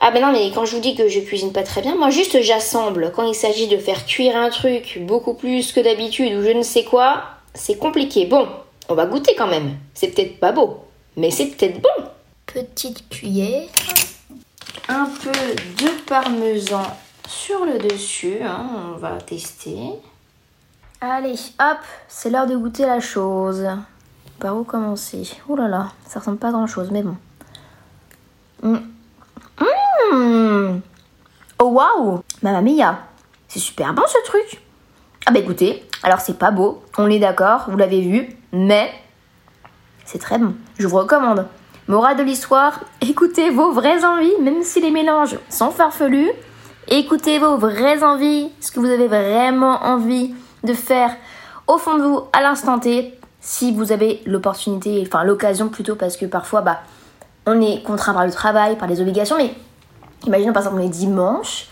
Ah 0.00 0.10
ben 0.10 0.20
non, 0.20 0.32
mais 0.32 0.50
quand 0.52 0.64
je 0.64 0.74
vous 0.74 0.80
dis 0.80 0.94
que 0.94 1.08
je 1.08 1.20
cuisine 1.20 1.52
pas 1.52 1.62
très 1.62 1.80
bien, 1.80 1.94
moi 1.94 2.10
juste 2.10 2.42
j'assemble. 2.42 3.12
Quand 3.14 3.26
il 3.26 3.34
s'agit 3.34 3.68
de 3.68 3.76
faire 3.76 4.04
cuire 4.04 4.36
un 4.36 4.50
truc 4.50 4.98
beaucoup 5.02 5.34
plus 5.34 5.72
que 5.72 5.80
d'habitude 5.80 6.34
ou 6.34 6.42
je 6.42 6.50
ne 6.50 6.62
sais 6.62 6.84
quoi, 6.84 7.22
c'est 7.54 7.78
compliqué. 7.78 8.26
Bon, 8.26 8.48
on 8.92 8.94
va 8.94 9.06
goûter 9.06 9.34
quand 9.36 9.46
même. 9.46 9.78
C'est 9.94 10.08
peut-être 10.08 10.38
pas 10.38 10.52
beau, 10.52 10.84
mais 11.16 11.30
c'est 11.30 11.46
peut-être 11.46 11.80
bon. 11.80 12.04
Petite 12.46 13.08
cuillère, 13.08 13.68
un 14.88 15.06
peu 15.06 15.30
de 15.30 15.90
parmesan 16.06 16.82
sur 17.26 17.64
le 17.64 17.78
dessus, 17.78 18.38
hein, 18.42 18.92
on 18.94 18.98
va 18.98 19.12
tester. 19.16 19.78
Allez, 21.00 21.34
hop, 21.58 21.78
c'est 22.06 22.28
l'heure 22.28 22.46
de 22.46 22.56
goûter 22.56 22.84
la 22.84 23.00
chose. 23.00 23.66
Par 24.38 24.56
où 24.56 24.64
commencer 24.64 25.22
Ouh 25.48 25.56
là 25.56 25.68
là, 25.68 25.92
ça 26.06 26.18
ressemble 26.18 26.38
pas 26.38 26.48
à 26.48 26.52
grand 26.52 26.66
chose, 26.66 26.90
mais 26.90 27.02
bon. 27.02 27.16
Hum. 28.62 28.92
Mmh. 30.12 30.80
Oh 31.58 31.70
waouh 31.70 32.22
Mamma 32.42 32.60
mia 32.60 32.98
C'est 33.48 33.60
super 33.60 33.94
bon 33.94 34.02
ce 34.06 34.18
truc 34.26 34.60
Ah 35.24 35.30
bah 35.30 35.38
écoutez, 35.38 35.88
alors 36.02 36.20
c'est 36.20 36.38
pas 36.38 36.50
beau, 36.50 36.82
on 36.98 37.08
est 37.08 37.18
d'accord, 37.18 37.66
vous 37.68 37.76
l'avez 37.76 38.00
vu, 38.00 38.28
mais 38.52 38.92
c'est 40.04 40.18
très 40.18 40.38
bon. 40.38 40.54
Je 40.78 40.86
vous 40.86 40.96
recommande. 40.96 41.46
Morale 41.88 42.16
de 42.16 42.22
l'histoire, 42.22 42.80
écoutez 43.00 43.50
vos 43.50 43.72
vraies 43.72 44.04
envies, 44.04 44.32
même 44.40 44.62
si 44.62 44.80
les 44.80 44.90
mélanges 44.90 45.38
sont 45.48 45.70
farfelus. 45.70 46.30
Écoutez 46.88 47.38
vos 47.38 47.56
vraies 47.56 48.02
envies, 48.02 48.50
ce 48.60 48.72
que 48.72 48.80
vous 48.80 48.90
avez 48.90 49.06
vraiment 49.06 49.84
envie 49.84 50.34
de 50.64 50.74
faire 50.74 51.14
au 51.68 51.78
fond 51.78 51.96
de 51.96 52.02
vous 52.02 52.22
à 52.32 52.42
l'instant 52.42 52.78
T, 52.78 53.18
si 53.40 53.72
vous 53.72 53.92
avez 53.92 54.20
l'opportunité, 54.26 55.02
enfin 55.06 55.24
l'occasion 55.24 55.68
plutôt, 55.68 55.94
parce 55.94 56.16
que 56.16 56.26
parfois, 56.26 56.60
bah, 56.60 56.80
on 57.46 57.60
est 57.60 57.82
contraint 57.82 58.12
par 58.12 58.26
le 58.26 58.32
travail, 58.32 58.76
par 58.76 58.88
les 58.88 59.00
obligations, 59.00 59.36
mais 59.36 59.54
imaginons 60.26 60.52
par 60.52 60.62
exemple 60.62 60.80
on 60.80 60.84
est 60.84 60.88
dimanche, 60.88 61.68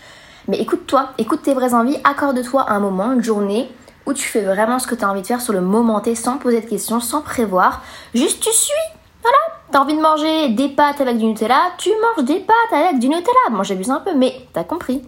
mais 0.47 0.59
écoute-toi, 0.59 1.09
écoute 1.17 1.43
tes 1.43 1.53
vraies 1.53 1.73
envies, 1.73 1.97
accorde-toi 2.03 2.65
un 2.69 2.79
moment, 2.79 3.11
une 3.11 3.23
journée 3.23 3.69
où 4.05 4.13
tu 4.13 4.23
fais 4.23 4.41
vraiment 4.41 4.79
ce 4.79 4.87
que 4.87 4.95
tu 4.95 5.03
as 5.03 5.09
envie 5.09 5.21
de 5.21 5.27
faire 5.27 5.41
sur 5.41 5.53
le 5.53 5.61
moment 5.61 5.99
T 5.99 6.15
sans 6.15 6.37
poser 6.37 6.61
de 6.61 6.65
questions, 6.67 6.99
sans 6.99 7.21
prévoir. 7.21 7.81
Juste 8.13 8.41
tu 8.41 8.51
suis. 8.51 8.73
Voilà. 9.21 9.37
T'as 9.71 9.79
envie 9.79 9.95
de 9.95 10.01
manger 10.01 10.49
des 10.49 10.69
pâtes 10.69 10.99
avec 11.01 11.17
du 11.17 11.25
Nutella, 11.25 11.71
tu 11.77 11.89
manges 11.89 12.25
des 12.25 12.39
pâtes 12.39 12.73
avec 12.73 12.99
du 12.99 13.07
Nutella. 13.07 13.49
Bon, 13.51 13.63
j'abuse 13.63 13.89
un 13.89 13.99
peu, 13.99 14.13
mais 14.15 14.47
t'as 14.53 14.63
compris. 14.63 15.01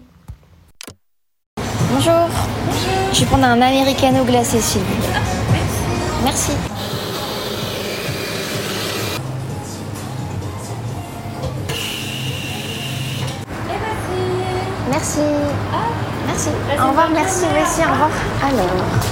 Bonjour. 1.92 2.28
Je 3.12 3.20
vais 3.20 3.26
prendre 3.26 3.46
un 3.46 3.62
americano 3.62 4.24
glacé, 4.24 4.60
s'il 4.60 4.82
vous 4.82 4.96
plaît. 4.96 5.20
Merci. 6.24 6.52
Merci. 14.90 15.20
Merci. 15.20 15.93
Au 16.36 16.88
revoir, 16.90 17.10
merci, 17.14 17.46
merci, 17.54 17.82
au 17.82 17.92
revoir. 17.92 18.10
Alors, 18.42 18.66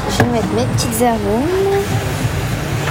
je 0.10 0.24
vais 0.24 0.32
mettre 0.32 0.48
mes 0.56 0.66
petites 0.66 1.04
arômes. 1.04 1.84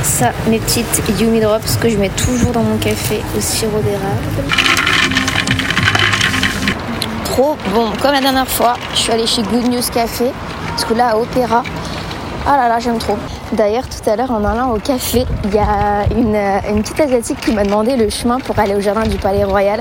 Ça, 0.04 0.30
mes 0.46 0.60
petites 0.60 1.02
Yumi 1.18 1.40
Drops 1.40 1.76
que 1.76 1.88
je 1.88 1.96
mets 1.96 2.10
toujours 2.10 2.52
dans 2.52 2.62
mon 2.62 2.76
café 2.76 3.22
au 3.36 3.40
sirop 3.40 3.80
d'érable. 3.80 4.52
Trop 7.24 7.56
bon. 7.74 7.90
Comme 8.00 8.12
la 8.12 8.20
dernière 8.20 8.48
fois, 8.48 8.74
je 8.94 8.98
suis 9.00 9.12
allée 9.12 9.26
chez 9.26 9.42
Good 9.42 9.68
News 9.68 9.82
Café. 9.92 10.30
Parce 10.68 10.84
que 10.84 10.94
là, 10.94 11.08
à 11.08 11.16
Opéra, 11.16 11.64
ah 12.46 12.56
là 12.56 12.68
là, 12.68 12.78
j'aime 12.78 12.98
trop. 12.98 13.16
D'ailleurs, 13.52 13.84
tout 13.88 14.08
à 14.08 14.16
l'heure, 14.16 14.30
en 14.30 14.44
allant 14.44 14.70
au 14.72 14.78
café, 14.78 15.26
il 15.44 15.54
y 15.54 15.58
a 15.58 16.04
une, 16.16 16.36
une 16.68 16.82
petite 16.82 17.00
asiatique 17.00 17.40
qui 17.40 17.52
m'a 17.52 17.64
demandé 17.64 17.96
le 17.96 18.08
chemin 18.08 18.38
pour 18.38 18.58
aller 18.58 18.74
au 18.74 18.80
jardin 18.80 19.02
du 19.02 19.16
Palais 19.16 19.44
Royal. 19.44 19.80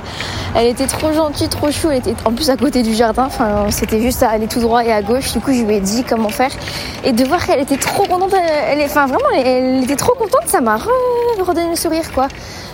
Elle 0.56 0.68
était 0.68 0.88
trop 0.88 1.14
gentille, 1.14 1.48
trop 1.50 1.72
chou. 1.72 1.90
Elle 1.90 1.98
était 2.00 2.16
en 2.26 2.32
plus 2.34 2.50
à 2.50 2.58
côté 2.58 2.84
du 2.84 2.94
jardin. 2.94 3.26
Enfin, 3.26 3.68
c'était 3.70 4.02
juste 4.02 4.24
à 4.24 4.30
aller 4.30 4.48
tout 4.48 4.60
droit 4.60 4.84
et 4.84 4.92
à 4.92 5.02
gauche. 5.02 5.32
Du 5.34 5.40
coup, 5.40 5.54
je 5.54 5.64
lui 5.64 5.76
ai 5.76 5.80
dit 5.80 6.04
comment 6.04 6.30
faire. 6.30 6.52
Et 7.04 7.12
de 7.14 7.24
voir 7.26 7.46
qu'elle 7.46 7.60
était 7.62 7.78
trop 7.78 8.04
contente, 8.04 8.34
elle, 8.34 8.82
enfin 8.84 9.06
vraiment, 9.06 9.30
elle, 9.36 9.84
était 9.84 9.96
trop 9.96 10.14
contente, 10.16 10.44
ça 10.48 10.60
m'a 10.62 10.78
re- 10.78 11.42
redonné 11.42 11.70
le 11.70 11.76
sourire, 11.76 12.12
quoi. 12.14 12.28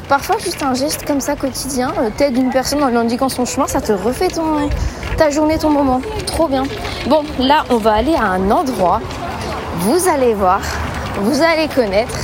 Parfois, 0.09 0.37
juste 0.43 0.61
un 0.63 0.73
geste 0.73 1.05
comme 1.05 1.19
ça 1.19 1.35
quotidien, 1.35 1.91
euh, 1.99 2.09
t'aides 2.15 2.37
une 2.37 2.51
personne 2.51 2.83
en 2.83 2.87
lui 2.87 2.97
indiquant 2.97 3.27
son 3.29 3.43
chemin, 3.45 3.67
ça 3.67 3.81
te 3.81 3.91
refait 3.91 4.27
ton, 4.27 4.69
ta 5.17 5.29
journée, 5.31 5.57
ton 5.57 5.69
moment. 5.71 5.99
Trop 6.27 6.47
bien. 6.47 6.63
Bon, 7.07 7.23
là, 7.39 7.63
on 7.69 7.77
va 7.77 7.93
aller 7.93 8.15
à 8.15 8.25
un 8.25 8.51
endroit. 8.51 9.01
Vous 9.79 10.07
allez 10.07 10.33
voir, 10.33 10.61
vous 11.21 11.41
allez 11.41 11.67
connaître, 11.67 12.17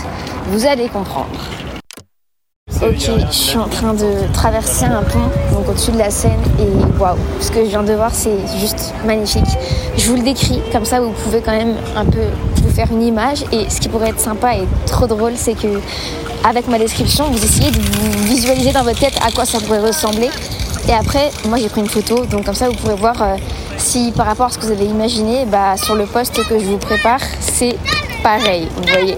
vous 0.47 0.65
allez 0.65 0.87
comprendre. 0.87 1.27
Ok, 2.81 3.11
je 3.29 3.31
suis 3.31 3.57
en 3.57 3.67
train 3.67 3.93
de 3.93 4.31
traverser 4.33 4.85
un 4.85 5.03
pont, 5.03 5.29
donc 5.53 5.69
au-dessus 5.69 5.91
de 5.91 5.97
la 5.97 6.09
Seine, 6.09 6.41
et 6.59 6.99
waouh, 6.99 7.17
ce 7.39 7.51
que 7.51 7.63
je 7.63 7.69
viens 7.69 7.83
de 7.83 7.93
voir, 7.93 8.11
c'est 8.13 8.37
juste 8.57 8.93
magnifique. 9.05 9.45
Je 9.97 10.09
vous 10.09 10.15
le 10.15 10.23
décris, 10.23 10.61
comme 10.71 10.85
ça 10.85 11.01
vous 11.01 11.11
pouvez 11.11 11.41
quand 11.41 11.51
même 11.51 11.75
un 11.95 12.05
peu 12.05 12.23
vous 12.63 12.71
faire 12.71 12.87
une 12.91 13.03
image, 13.03 13.43
et 13.51 13.69
ce 13.69 13.79
qui 13.79 13.89
pourrait 13.89 14.09
être 14.09 14.19
sympa 14.19 14.55
et 14.55 14.67
trop 14.87 15.05
drôle, 15.05 15.33
c'est 15.35 15.53
que 15.53 15.79
avec 16.43 16.67
ma 16.67 16.79
description, 16.79 17.25
vous 17.25 17.43
essayez 17.43 17.69
de 17.69 17.79
vous 17.79 18.23
visualiser 18.25 18.71
dans 18.71 18.83
votre 18.83 18.99
tête 18.99 19.19
à 19.23 19.29
quoi 19.31 19.45
ça 19.45 19.59
pourrait 19.59 19.85
ressembler. 19.85 20.29
Et 20.87 20.93
après, 20.93 21.29
moi 21.47 21.59
j'ai 21.59 21.69
pris 21.69 21.81
une 21.81 21.89
photo, 21.89 22.25
donc 22.25 22.45
comme 22.45 22.55
ça 22.55 22.69
vous 22.69 22.75
pourrez 22.75 22.95
voir 22.95 23.21
euh, 23.21 23.35
si 23.77 24.11
par 24.11 24.25
rapport 24.25 24.47
à 24.47 24.49
ce 24.49 24.57
que 24.57 24.65
vous 24.65 24.71
avez 24.71 24.85
imaginé, 24.85 25.45
bah, 25.45 25.77
sur 25.77 25.95
le 25.95 26.05
poste 26.05 26.45
que 26.47 26.59
je 26.59 26.65
vous 26.65 26.77
prépare, 26.77 27.19
c'est 27.39 27.77
pareil, 28.23 28.67
vous 28.77 28.87
voyez. 28.91 29.17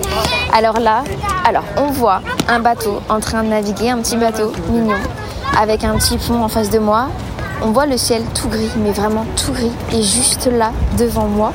Alors 0.54 0.80
là, 0.80 1.04
alors 1.46 1.64
on 1.78 1.88
voit 1.88 2.22
un 2.48 2.60
bateau 2.60 3.02
en 3.10 3.20
train 3.20 3.44
de 3.44 3.50
naviguer, 3.50 3.90
un 3.90 4.00
petit 4.00 4.18
bateau 4.18 4.52
mignon, 4.72 4.96
avec 5.60 5.84
un 5.84 5.98
petit 5.98 6.18
pont 6.18 6.44
en 6.44 6.48
face 6.48 6.70
de 6.70 6.80
moi. 6.80 7.08
On 7.62 7.72
voit 7.72 7.86
le 7.86 7.98
ciel 7.98 8.24
tout 8.34 8.50
gris, 8.50 8.72
mais 8.78 8.92
vraiment 8.92 9.26
tout 9.36 9.54
gris. 9.54 9.72
Et 9.92 10.02
juste 10.02 10.50
là, 10.52 10.72
devant 10.98 11.28
moi, 11.28 11.54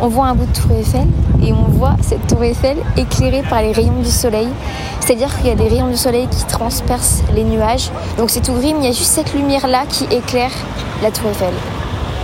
on 0.00 0.08
voit 0.08 0.26
un 0.26 0.34
bout 0.34 0.46
de 0.46 0.52
tour 0.52 0.72
Eiffel 0.72 1.06
et 1.44 1.52
on 1.52 1.70
voit 1.70 1.96
cette 2.00 2.26
tour 2.26 2.42
Eiffel 2.42 2.78
éclairée 2.96 3.42
par 3.48 3.62
les 3.62 3.72
rayons 3.72 4.00
du 4.00 4.10
soleil. 4.10 4.48
C'est-à-dire 5.00 5.36
qu'il 5.36 5.48
y 5.48 5.50
a 5.50 5.54
des 5.54 5.68
rayons 5.68 5.88
du 5.88 5.96
soleil 5.96 6.26
qui 6.28 6.44
transpercent 6.44 7.22
les 7.34 7.44
nuages. 7.44 7.90
Donc 8.16 8.30
c'est 8.30 8.40
tout 8.40 8.52
gris, 8.52 8.74
mais 8.74 8.80
il 8.80 8.86
y 8.86 8.88
a 8.88 8.92
juste 8.92 9.12
cette 9.12 9.34
lumière-là 9.34 9.84
qui 9.88 10.04
éclaire 10.04 10.52
la 11.02 11.10
tour 11.10 11.28
Eiffel. 11.30 11.52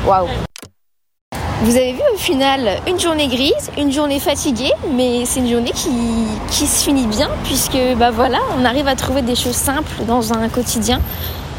Waouh 0.07 0.29
vous 1.61 1.75
avez 1.75 1.93
vu 1.93 2.01
au 2.15 2.17
final 2.17 2.81
une 2.87 3.01
journée 3.01 3.27
grise, 3.27 3.73
une 3.77 3.91
journée 3.91 4.21
fatiguée, 4.21 4.71
mais 4.95 5.25
c'est 5.25 5.41
une 5.41 5.51
journée 5.51 5.73
qui, 5.73 6.67
se 6.67 6.85
finit 6.85 7.09
bien 7.09 7.29
puisque 7.43 7.77
bah 7.97 8.13
voilà, 8.13 8.39
on 8.57 8.65
arrive 8.65 8.87
à 8.87 8.95
trouver 8.95 9.23
des 9.23 9.35
choses 9.35 9.57
simples 9.57 10.05
dans 10.07 10.33
un 10.33 10.49
quotidien 10.49 11.01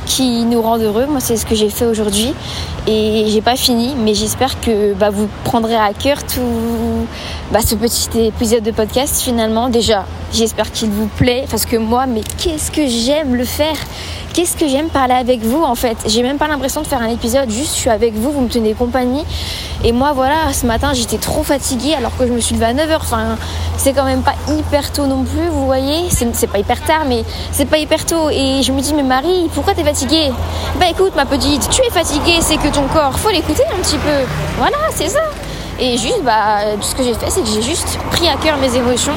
qui 0.05 0.45
nous 0.45 0.61
rendent 0.61 0.83
heureux. 0.83 1.05
Moi, 1.05 1.19
c'est 1.19 1.35
ce 1.35 1.45
que 1.45 1.53
j'ai 1.53 1.69
fait 1.69 1.85
aujourd'hui 1.85 2.33
et 2.87 3.25
j'ai 3.27 3.41
pas 3.41 3.57
fini, 3.57 3.93
mais 3.97 4.13
j'espère 4.13 4.61
que 4.61 4.93
bah, 4.93 5.09
vous 5.09 5.27
prendrez 5.43 5.75
à 5.75 5.91
cœur 5.93 6.23
tout 6.23 7.05
bah, 7.51 7.59
ce 7.59 7.75
petit 7.75 8.07
épisode 8.19 8.63
de 8.63 8.71
podcast 8.71 9.21
finalement. 9.21 9.67
Déjà, 9.67 10.05
j'espère 10.33 10.71
qu'il 10.71 10.89
vous 10.89 11.07
plaît 11.07 11.45
parce 11.49 11.65
que 11.65 11.77
moi, 11.77 12.05
mais 12.05 12.21
qu'est-ce 12.37 12.71
que 12.71 12.87
j'aime 12.87 13.35
le 13.35 13.45
faire? 13.45 13.75
Qu'est-ce 14.33 14.55
que 14.55 14.67
j'aime 14.67 14.89
parler 14.89 15.15
avec 15.15 15.41
vous 15.41 15.63
en 15.63 15.75
fait? 15.75 15.97
J'ai 16.05 16.21
même 16.21 16.37
pas 16.37 16.47
l'impression 16.47 16.81
de 16.81 16.87
faire 16.87 17.01
un 17.01 17.09
épisode, 17.09 17.49
juste 17.49 17.75
je 17.75 17.79
suis 17.79 17.89
avec 17.89 18.13
vous, 18.13 18.31
vous 18.31 18.41
me 18.41 18.47
tenez 18.47 18.73
compagnie. 18.73 19.25
Et 19.83 19.91
moi 19.91 20.11
voilà, 20.13 20.53
ce 20.53 20.65
matin 20.65 20.93
j'étais 20.93 21.17
trop 21.17 21.43
fatiguée 21.43 21.95
alors 21.95 22.15
que 22.17 22.27
je 22.27 22.31
me 22.31 22.39
suis 22.39 22.55
levée 22.55 22.67
à 22.67 22.73
9h. 22.73 22.97
Enfin, 22.97 23.37
c'est 23.77 23.93
quand 23.93 24.05
même 24.05 24.21
pas 24.21 24.35
hyper 24.49 24.91
tôt 24.91 25.07
non 25.07 25.23
plus, 25.23 25.47
vous 25.49 25.65
voyez? 25.65 26.09
C'est 26.09 26.47
pas 26.47 26.59
hyper 26.59 26.81
tard, 26.83 27.05
mais 27.07 27.23
c'est 27.51 27.65
pas 27.65 27.77
hyper 27.77 28.05
tôt. 28.05 28.29
Et 28.29 28.61
je 28.61 28.71
me 28.71 28.81
dis, 28.81 28.93
mais 28.93 29.03
Marie, 29.03 29.49
pourquoi 29.53 29.73
t'es 29.73 29.83
fatiguée? 29.83 30.31
Bah 30.79 30.85
écoute, 30.89 31.13
ma 31.15 31.25
petite, 31.25 31.67
tu 31.69 31.81
es 31.81 31.89
fatiguée, 31.89 32.37
c'est 32.41 32.57
que 32.57 32.67
ton 32.67 32.83
corps, 32.93 33.17
faut 33.17 33.29
l'écouter 33.29 33.63
un 33.73 33.81
petit 33.81 33.97
peu. 33.97 34.25
Voilà, 34.57 34.77
c'est 34.93 35.09
ça. 35.09 35.21
Et 35.79 35.97
juste, 35.97 36.23
bah, 36.23 36.59
ce 36.81 36.93
que 36.93 37.03
j'ai 37.03 37.13
fait, 37.13 37.29
c'est 37.29 37.41
que 37.41 37.47
j'ai 37.47 37.61
juste 37.61 37.97
pris 38.11 38.27
à 38.27 38.35
cœur 38.35 38.57
mes 38.57 38.75
émotions. 38.75 39.13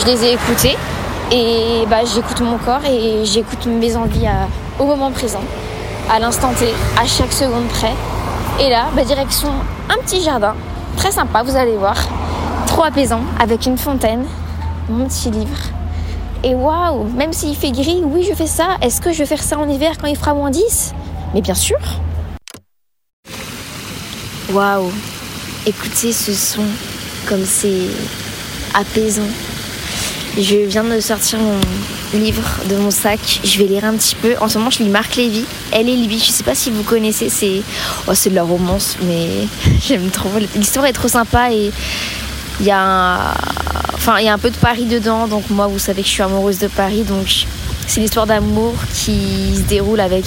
Je 0.00 0.06
les 0.06 0.24
ai 0.24 0.32
écoutées. 0.34 0.76
Et 1.30 1.84
bah, 1.90 1.98
j'écoute 2.04 2.40
mon 2.40 2.56
corps 2.58 2.84
et 2.88 3.24
j'écoute 3.24 3.66
mes 3.66 3.94
envies 3.96 4.26
à- 4.26 4.48
au 4.82 4.86
moment 4.86 5.10
présent, 5.10 5.42
à 6.10 6.18
l'instant 6.18 6.52
T, 6.58 6.66
à 6.98 7.06
chaque 7.06 7.32
seconde 7.32 7.68
près. 7.68 7.92
Et 8.60 8.70
là, 8.70 8.86
bah, 8.96 9.04
direction 9.04 9.50
un 9.90 9.96
petit 10.02 10.22
jardin, 10.22 10.54
très 10.96 11.12
sympa, 11.12 11.42
vous 11.42 11.54
allez 11.54 11.76
voir, 11.76 11.96
trop 12.66 12.84
apaisant, 12.84 13.20
avec 13.38 13.66
une 13.66 13.76
fontaine, 13.76 14.24
mon 14.88 15.04
petit 15.06 15.30
livre. 15.30 15.58
Et 16.42 16.54
waouh, 16.54 17.04
même 17.14 17.32
s'il 17.34 17.54
fait 17.56 17.72
gris, 17.72 18.00
oui, 18.02 18.26
je 18.28 18.34
fais 18.34 18.46
ça. 18.46 18.76
Est-ce 18.80 19.00
que 19.02 19.12
je 19.12 19.18
vais 19.18 19.26
faire 19.26 19.42
ça 19.42 19.58
en 19.58 19.68
hiver 19.68 19.92
quand 20.00 20.06
il 20.06 20.16
fera 20.16 20.32
moins 20.32 20.50
10 20.50 20.94
Mais 21.34 21.42
bien 21.42 21.54
sûr. 21.54 21.76
Waouh, 24.52 24.90
écoutez 25.66 26.12
ce 26.12 26.32
son, 26.32 26.62
comme 27.28 27.44
c'est 27.44 27.88
apaisant. 28.72 29.28
Je 30.40 30.54
viens 30.54 30.84
de 30.84 31.00
sortir 31.00 31.40
mon 31.40 31.58
livre 32.16 32.48
de 32.70 32.76
mon 32.76 32.92
sac. 32.92 33.40
Je 33.42 33.58
vais 33.58 33.64
lire 33.64 33.84
un 33.84 33.94
petit 33.94 34.14
peu. 34.14 34.36
En 34.40 34.48
ce 34.48 34.56
moment, 34.58 34.70
je 34.70 34.84
lis 34.84 34.88
Marc 34.88 35.16
Lévy. 35.16 35.44
Elle 35.72 35.88
et 35.88 35.96
lui. 35.96 36.16
Je 36.20 36.30
sais 36.30 36.44
pas 36.44 36.54
si 36.54 36.70
vous 36.70 36.84
connaissez. 36.84 37.28
C'est 37.28 37.62
oh, 38.06 38.14
c'est 38.14 38.30
de 38.30 38.36
la 38.36 38.44
romance, 38.44 38.96
mais 39.02 39.48
j'aime 39.84 40.10
trop. 40.10 40.30
L'histoire 40.54 40.86
est 40.86 40.92
trop 40.92 41.08
sympa 41.08 41.50
et 41.50 41.72
il 42.60 42.66
y 42.66 42.70
a 42.70 42.80
un... 42.80 43.34
enfin 43.94 44.20
y 44.20 44.28
a 44.28 44.32
un 44.32 44.38
peu 44.38 44.50
de 44.50 44.56
Paris 44.56 44.84
dedans. 44.84 45.26
Donc 45.26 45.50
moi, 45.50 45.66
vous 45.66 45.80
savez 45.80 46.02
que 46.02 46.08
je 46.08 46.12
suis 46.12 46.22
amoureuse 46.22 46.60
de 46.60 46.68
Paris. 46.68 47.02
Donc 47.02 47.46
c'est 47.88 48.00
l'histoire 48.00 48.28
d'amour 48.28 48.74
qui 48.94 49.56
se 49.56 49.62
déroule 49.62 49.98
avec 49.98 50.24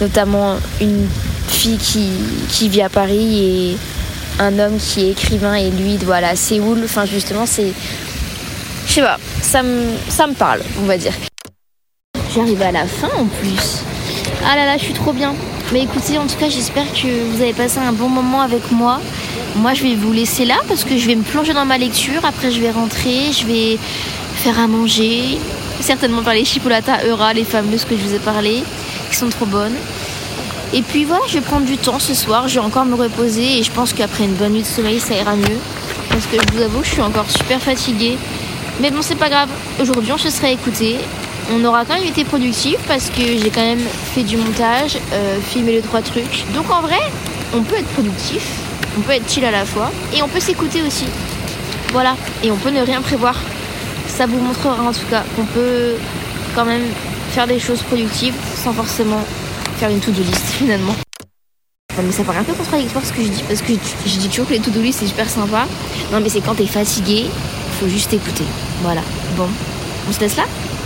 notamment 0.00 0.56
une 0.80 1.06
fille 1.48 1.76
qui, 1.76 2.08
qui 2.48 2.70
vit 2.70 2.80
à 2.80 2.88
Paris 2.88 3.44
et 3.44 3.76
un 4.38 4.58
homme 4.58 4.78
qui 4.78 5.04
est 5.04 5.10
écrivain 5.10 5.54
et 5.54 5.70
lui 5.70 5.98
doit 5.98 6.16
aller 6.16 6.26
à 6.28 6.36
Séoul. 6.36 6.80
Enfin 6.84 7.04
justement, 7.04 7.44
c'est 7.44 7.74
je 8.92 8.96
sais 8.96 9.00
pas, 9.00 9.16
ça 9.40 9.62
me, 9.62 9.96
ça 10.10 10.26
me 10.26 10.34
parle, 10.34 10.60
on 10.82 10.84
va 10.84 10.98
dire. 10.98 11.14
J'arrive 12.34 12.60
à 12.60 12.72
la 12.72 12.84
fin 12.84 13.08
en 13.18 13.24
plus. 13.24 13.80
Ah 14.44 14.54
là 14.54 14.66
là, 14.66 14.76
je 14.76 14.84
suis 14.84 14.92
trop 14.92 15.14
bien. 15.14 15.34
Mais 15.72 15.84
écoutez, 15.84 16.18
en 16.18 16.26
tout 16.26 16.36
cas, 16.38 16.50
j'espère 16.50 16.84
que 16.92 17.24
vous 17.30 17.40
avez 17.40 17.54
passé 17.54 17.78
un 17.78 17.94
bon 17.94 18.10
moment 18.10 18.42
avec 18.42 18.70
moi. 18.70 19.00
Moi, 19.56 19.72
je 19.72 19.84
vais 19.84 19.94
vous 19.94 20.12
laisser 20.12 20.44
là 20.44 20.56
parce 20.68 20.84
que 20.84 20.98
je 20.98 21.06
vais 21.06 21.14
me 21.14 21.22
plonger 21.22 21.54
dans 21.54 21.64
ma 21.64 21.78
lecture. 21.78 22.22
Après, 22.22 22.50
je 22.50 22.60
vais 22.60 22.70
rentrer, 22.70 23.32
je 23.32 23.46
vais 23.46 23.78
faire 24.34 24.58
à 24.58 24.66
manger. 24.66 25.38
Certainement 25.80 26.22
par 26.22 26.34
les 26.34 26.44
chipolata 26.44 27.06
Eura, 27.06 27.32
les 27.32 27.44
fameuses 27.44 27.86
que 27.86 27.96
je 27.96 28.02
vous 28.02 28.14
ai 28.14 28.18
parlé, 28.18 28.62
qui 29.10 29.16
sont 29.16 29.30
trop 29.30 29.46
bonnes. 29.46 29.76
Et 30.74 30.82
puis 30.82 31.06
voilà, 31.06 31.24
je 31.28 31.38
vais 31.38 31.40
prendre 31.40 31.64
du 31.64 31.78
temps 31.78 31.98
ce 31.98 32.12
soir. 32.12 32.46
Je 32.46 32.60
vais 32.60 32.66
encore 32.66 32.84
me 32.84 32.94
reposer 32.94 33.58
et 33.58 33.62
je 33.62 33.70
pense 33.70 33.94
qu'après 33.94 34.24
une 34.24 34.34
bonne 34.34 34.52
nuit 34.52 34.60
de 34.60 34.66
sommeil, 34.66 35.00
ça 35.00 35.14
ira 35.14 35.34
mieux. 35.34 35.58
Parce 36.10 36.26
que 36.26 36.36
je 36.36 36.54
vous 36.54 36.62
avoue, 36.62 36.84
je 36.84 36.90
suis 36.90 37.00
encore 37.00 37.30
super 37.30 37.58
fatiguée. 37.58 38.18
Mais 38.80 38.90
bon, 38.90 39.02
c'est 39.02 39.16
pas 39.16 39.28
grave. 39.28 39.48
Aujourd'hui, 39.80 40.12
on 40.12 40.18
se 40.18 40.30
sera 40.30 40.48
écouté. 40.50 40.98
on 41.52 41.64
aura 41.64 41.84
quand 41.84 41.94
même 41.94 42.06
été 42.06 42.24
productif 42.24 42.76
parce 42.88 43.10
que 43.10 43.22
j'ai 43.22 43.50
quand 43.50 43.62
même 43.62 43.84
fait 44.14 44.22
du 44.22 44.36
montage, 44.36 44.96
euh, 45.12 45.38
filmé 45.40 45.72
les 45.72 45.82
trois 45.82 46.00
trucs. 46.00 46.44
Donc 46.54 46.70
en 46.70 46.80
vrai, 46.80 47.00
on 47.54 47.62
peut 47.62 47.76
être 47.76 47.88
productif, 47.88 48.42
on 48.96 49.00
peut 49.02 49.12
être 49.12 49.28
chill 49.30 49.44
à 49.44 49.50
la 49.50 49.64
fois 49.64 49.90
et 50.14 50.22
on 50.22 50.28
peut 50.28 50.40
s'écouter 50.40 50.82
aussi. 50.82 51.06
Voilà, 51.92 52.16
et 52.42 52.50
on 52.50 52.56
peut 52.56 52.70
ne 52.70 52.80
rien 52.80 53.02
prévoir. 53.02 53.36
Ça 54.08 54.26
vous 54.26 54.38
montrera 54.38 54.82
en 54.82 54.92
tout 54.92 55.06
cas 55.10 55.24
qu'on 55.36 55.44
peut 55.44 55.94
quand 56.54 56.64
même 56.64 56.86
faire 57.32 57.46
des 57.46 57.58
choses 57.58 57.82
productives 57.82 58.34
sans 58.62 58.72
forcément 58.72 59.22
faire 59.78 59.90
une 59.90 60.00
to-do 60.00 60.22
list 60.22 60.44
finalement. 60.58 60.94
Mais 62.02 62.12
ça 62.12 62.24
paraît 62.24 62.38
un 62.38 62.44
peu 62.44 62.54
contradictoire 62.54 63.04
ce 63.04 63.12
que 63.12 63.22
je 63.22 63.28
dis 63.28 63.42
parce 63.46 63.60
que 63.60 63.74
je 64.06 64.16
dis 64.18 64.28
toujours 64.28 64.46
que 64.46 64.54
les 64.54 64.60
to-do 64.60 64.80
list 64.80 65.00
c'est 65.00 65.06
super 65.06 65.28
sympa. 65.28 65.66
Non 66.10 66.20
mais 66.20 66.30
c'est 66.30 66.40
quand 66.40 66.54
t'es 66.54 66.66
fatigué, 66.66 67.26
juste 67.88 68.12
écouter. 68.12 68.44
Voilà. 68.82 69.02
Bon, 69.36 69.46
on 70.08 70.12
se 70.12 70.20
laisse 70.20 70.36
là? 70.36 70.44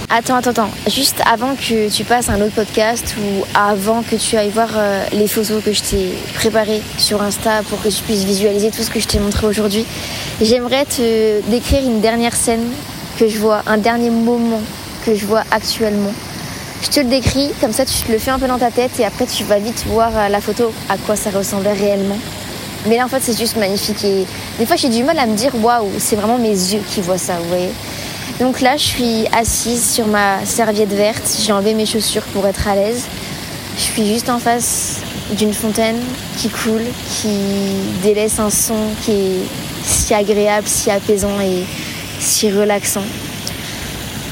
Attends, 0.09 0.37
attends, 0.37 0.51
attends. 0.51 0.71
Juste 0.89 1.21
avant 1.31 1.57
que 1.57 1.91
tu 1.91 2.05
passes 2.05 2.29
un 2.29 2.41
autre 2.41 2.55
podcast 2.55 3.17
ou 3.19 3.45
avant 3.55 4.03
que 4.03 4.15
tu 4.15 4.37
ailles 4.37 4.51
voir 4.51 4.69
euh, 4.77 5.05
les 5.13 5.27
photos 5.27 5.63
que 5.65 5.73
je 5.73 5.83
t'ai 5.83 6.15
préparées 6.35 6.81
sur 6.97 7.21
Insta 7.23 7.63
pour 7.69 7.83
que 7.83 7.89
tu 7.89 8.03
puisses 8.05 8.23
visualiser 8.23 8.71
tout 8.71 8.83
ce 8.83 8.91
que 8.91 9.01
je 9.01 9.09
t'ai 9.09 9.19
montré 9.19 9.49
aujourd'hui, 9.49 9.85
j'aimerais 10.41 10.85
te 10.85 11.41
décrire 11.51 11.83
une 11.83 12.01
dernière 12.01 12.37
scène 12.37 12.69
que 13.19 13.29
je 13.29 13.39
vois, 13.39 13.63
un 13.67 13.79
dernier 13.79 14.11
moment 14.11 14.63
que 15.05 15.15
je 15.15 15.27
vois 15.27 15.43
actuellement. 15.51 16.13
Je 16.83 16.89
te 16.89 17.01
le 17.01 17.07
décris, 17.07 17.51
comme 17.61 17.73
ça 17.73 17.85
tu 17.85 17.95
te 17.95 18.13
le 18.13 18.19
fais 18.19 18.31
un 18.31 18.39
peu 18.39 18.47
dans 18.47 18.59
ta 18.59 18.71
tête 18.71 18.93
et 19.01 19.05
après 19.05 19.27
tu 19.27 19.43
vas 19.43 19.59
vite 19.59 19.85
voir 19.89 20.11
euh, 20.15 20.29
la 20.29 20.41
photo 20.41 20.73
à 20.89 20.97
quoi 20.99 21.17
ça 21.17 21.31
ressemblait 21.31 21.73
réellement. 21.73 22.19
Mais 22.87 22.97
là 22.97 23.07
en 23.07 23.09
fait 23.09 23.21
c'est 23.23 23.37
juste 23.37 23.57
magnifique 23.57 24.05
et 24.05 24.25
des 24.59 24.67
fois 24.67 24.77
j'ai 24.77 24.89
du 24.89 25.03
mal 25.03 25.19
à 25.19 25.27
me 25.27 25.37
dire 25.37 25.53
waouh, 25.55 25.91
c'est 25.99 26.17
vraiment 26.17 26.39
mes 26.39 26.49
yeux 26.49 26.83
qui 26.89 27.01
voient 27.01 27.19
ça, 27.19 27.35
vous 27.39 27.49
voyez. 27.49 27.71
Donc 28.41 28.61
là, 28.61 28.77
je 28.77 28.83
suis 28.83 29.25
assise 29.33 29.95
sur 29.95 30.07
ma 30.07 30.45
serviette 30.45 30.93
verte. 30.93 31.23
J'ai 31.41 31.53
enlevé 31.53 31.73
mes 31.73 31.87
chaussures 31.87 32.25
pour 32.35 32.47
être 32.47 32.69
à 32.69 32.75
l'aise. 32.75 33.05
Je 33.77 33.83
suis 33.83 34.07
juste 34.07 34.29
en 34.29 34.39
face 34.39 34.97
d'une 35.33 35.55
fontaine 35.55 35.97
qui 36.37 36.51
coule, 36.51 36.85
qui 37.09 37.39
délaisse 38.03 38.39
un 38.39 38.51
son 38.51 38.77
qui 39.03 39.13
est 39.13 39.41
si 39.85 40.13
agréable, 40.13 40.69
si 40.69 40.91
apaisant 40.91 41.41
et 41.41 41.65
si 42.21 42.51
relaxant. 42.53 43.05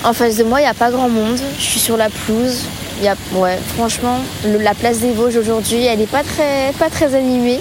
En 0.05 0.13
face 0.13 0.37
de 0.37 0.45
moi, 0.45 0.61
il 0.61 0.65
n'y 0.65 0.69
a 0.69 0.75
pas 0.75 0.91
grand 0.91 1.09
monde. 1.09 1.41
Je 1.59 1.65
suis 1.65 1.81
sur 1.81 1.97
la 1.97 2.11
pelouse. 2.11 2.65
Y 3.03 3.09
a, 3.09 3.17
ouais, 3.37 3.59
franchement, 3.75 4.19
la 4.45 4.75
place 4.75 4.99
des 4.99 5.13
Vosges 5.13 5.37
aujourd'hui, 5.37 5.87
elle 5.87 5.99
n'est 6.01 6.07
pas 6.07 6.23
très 6.23 7.15
animée. 7.15 7.61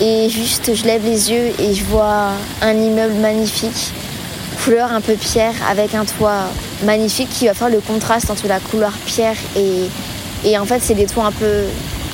Et 0.00 0.28
juste, 0.28 0.74
je 0.74 0.84
lève 0.84 1.04
les 1.04 1.30
yeux 1.30 1.52
et 1.58 1.72
je 1.72 1.84
vois 1.84 2.30
un 2.62 2.74
immeuble 2.74 3.14
magnifique 3.14 3.92
couleur 4.64 4.92
un 4.92 5.00
peu 5.00 5.14
pierre 5.14 5.54
avec 5.68 5.94
un 5.94 6.04
toit 6.04 6.48
magnifique 6.84 7.28
qui 7.28 7.46
va 7.46 7.54
faire 7.54 7.68
le 7.68 7.80
contraste 7.80 8.30
entre 8.30 8.46
la 8.48 8.60
couleur 8.60 8.92
pierre 9.04 9.36
et, 9.56 9.88
et 10.44 10.58
en 10.58 10.64
fait 10.64 10.80
c'est 10.80 10.94
des 10.94 11.06
toits 11.06 11.26
un 11.26 11.32
peu 11.32 11.64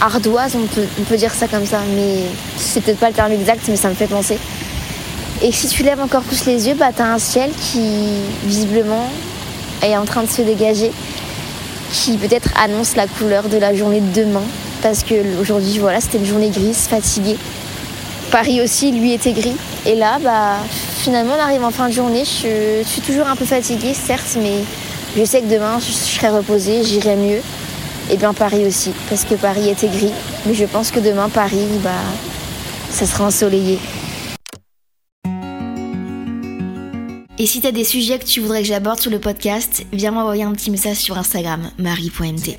ardoises, 0.01 0.57
on 0.57 0.67
peut, 0.67 0.87
on 0.99 1.03
peut 1.05 1.17
dire 1.17 1.33
ça 1.33 1.47
comme 1.47 1.67
ça, 1.67 1.81
mais 1.95 2.23
c'est 2.57 2.81
peut-être 2.81 2.99
pas 2.99 3.09
le 3.09 3.15
terme 3.15 3.33
exact, 3.33 3.63
mais 3.69 3.77
ça 3.77 3.89
me 3.89 3.95
fait 3.95 4.07
penser. 4.07 4.39
Et 5.43 5.53
si 5.53 5.69
tu 5.69 5.83
lèves 5.83 6.01
encore 6.01 6.23
plus 6.23 6.45
les 6.47 6.69
yeux, 6.69 6.75
bah 6.75 6.91
t'as 6.95 7.07
un 7.07 7.19
ciel 7.19 7.51
qui 7.53 7.81
visiblement 8.45 9.09
est 9.83 9.97
en 9.97 10.05
train 10.05 10.23
de 10.23 10.29
se 10.29 10.43
dégager, 10.43 10.91
qui 11.93 12.17
peut-être 12.17 12.51
annonce 12.57 12.97
la 12.97 13.07
couleur 13.07 13.49
de 13.49 13.59
la 13.59 13.75
journée 13.75 14.01
de 14.01 14.23
demain, 14.23 14.43
parce 14.83 15.03
que 15.03 15.41
aujourd'hui 15.41 15.79
voilà 15.79 16.01
c'était 16.01 16.19
une 16.19 16.27
journée 16.27 16.51
grise, 16.51 16.89
fatiguée. 16.89 17.37
Paris 18.31 18.61
aussi, 18.61 18.93
lui, 18.93 19.13
était 19.13 19.33
gris. 19.33 19.57
Et 19.87 19.95
là, 19.95 20.19
bah, 20.23 20.59
finalement, 21.03 21.35
on 21.37 21.43
arrive 21.43 21.65
en 21.65 21.71
fin 21.71 21.89
de 21.89 21.93
journée. 21.93 22.25
Je, 22.25 22.83
suis 22.85 23.01
toujours 23.01 23.27
un 23.27 23.37
peu 23.37 23.45
fatiguée, 23.45 23.93
certes, 23.93 24.37
mais 24.41 24.63
je 25.17 25.25
sais 25.25 25.41
que 25.41 25.47
demain, 25.47 25.79
je, 25.81 25.91
serai 25.91 26.29
reposée, 26.29 26.85
j'irai 26.85 27.17
mieux. 27.17 27.41
Et 28.11 28.17
bien 28.17 28.33
Paris 28.33 28.67
aussi, 28.67 28.93
parce 29.09 29.25
que 29.25 29.35
Paris 29.35 29.69
était 29.69 29.89
gris. 29.89 30.13
Mais 30.47 30.55
je 30.55 30.65
pense 30.65 30.91
que 30.91 31.01
demain, 31.01 31.29
Paris, 31.29 31.67
bah, 31.83 31.91
ça 32.91 33.07
sera 33.07 33.25
ensoleillé. 33.25 33.79
Et 37.39 37.47
si 37.47 37.61
t'as 37.61 37.73
des 37.73 37.85
sujets 37.85 38.19
que 38.19 38.27
tu 38.27 38.41
voudrais 38.41 38.61
que 38.61 38.69
j'aborde 38.69 39.01
sur 39.01 39.11
le 39.11 39.19
podcast, 39.19 39.87
viens 39.93 40.11
m'envoyer 40.11 40.43
un 40.43 40.53
petit 40.53 40.71
message 40.71 40.99
sur 40.99 41.17
Instagram, 41.17 41.71
marie.mt. 41.79 42.59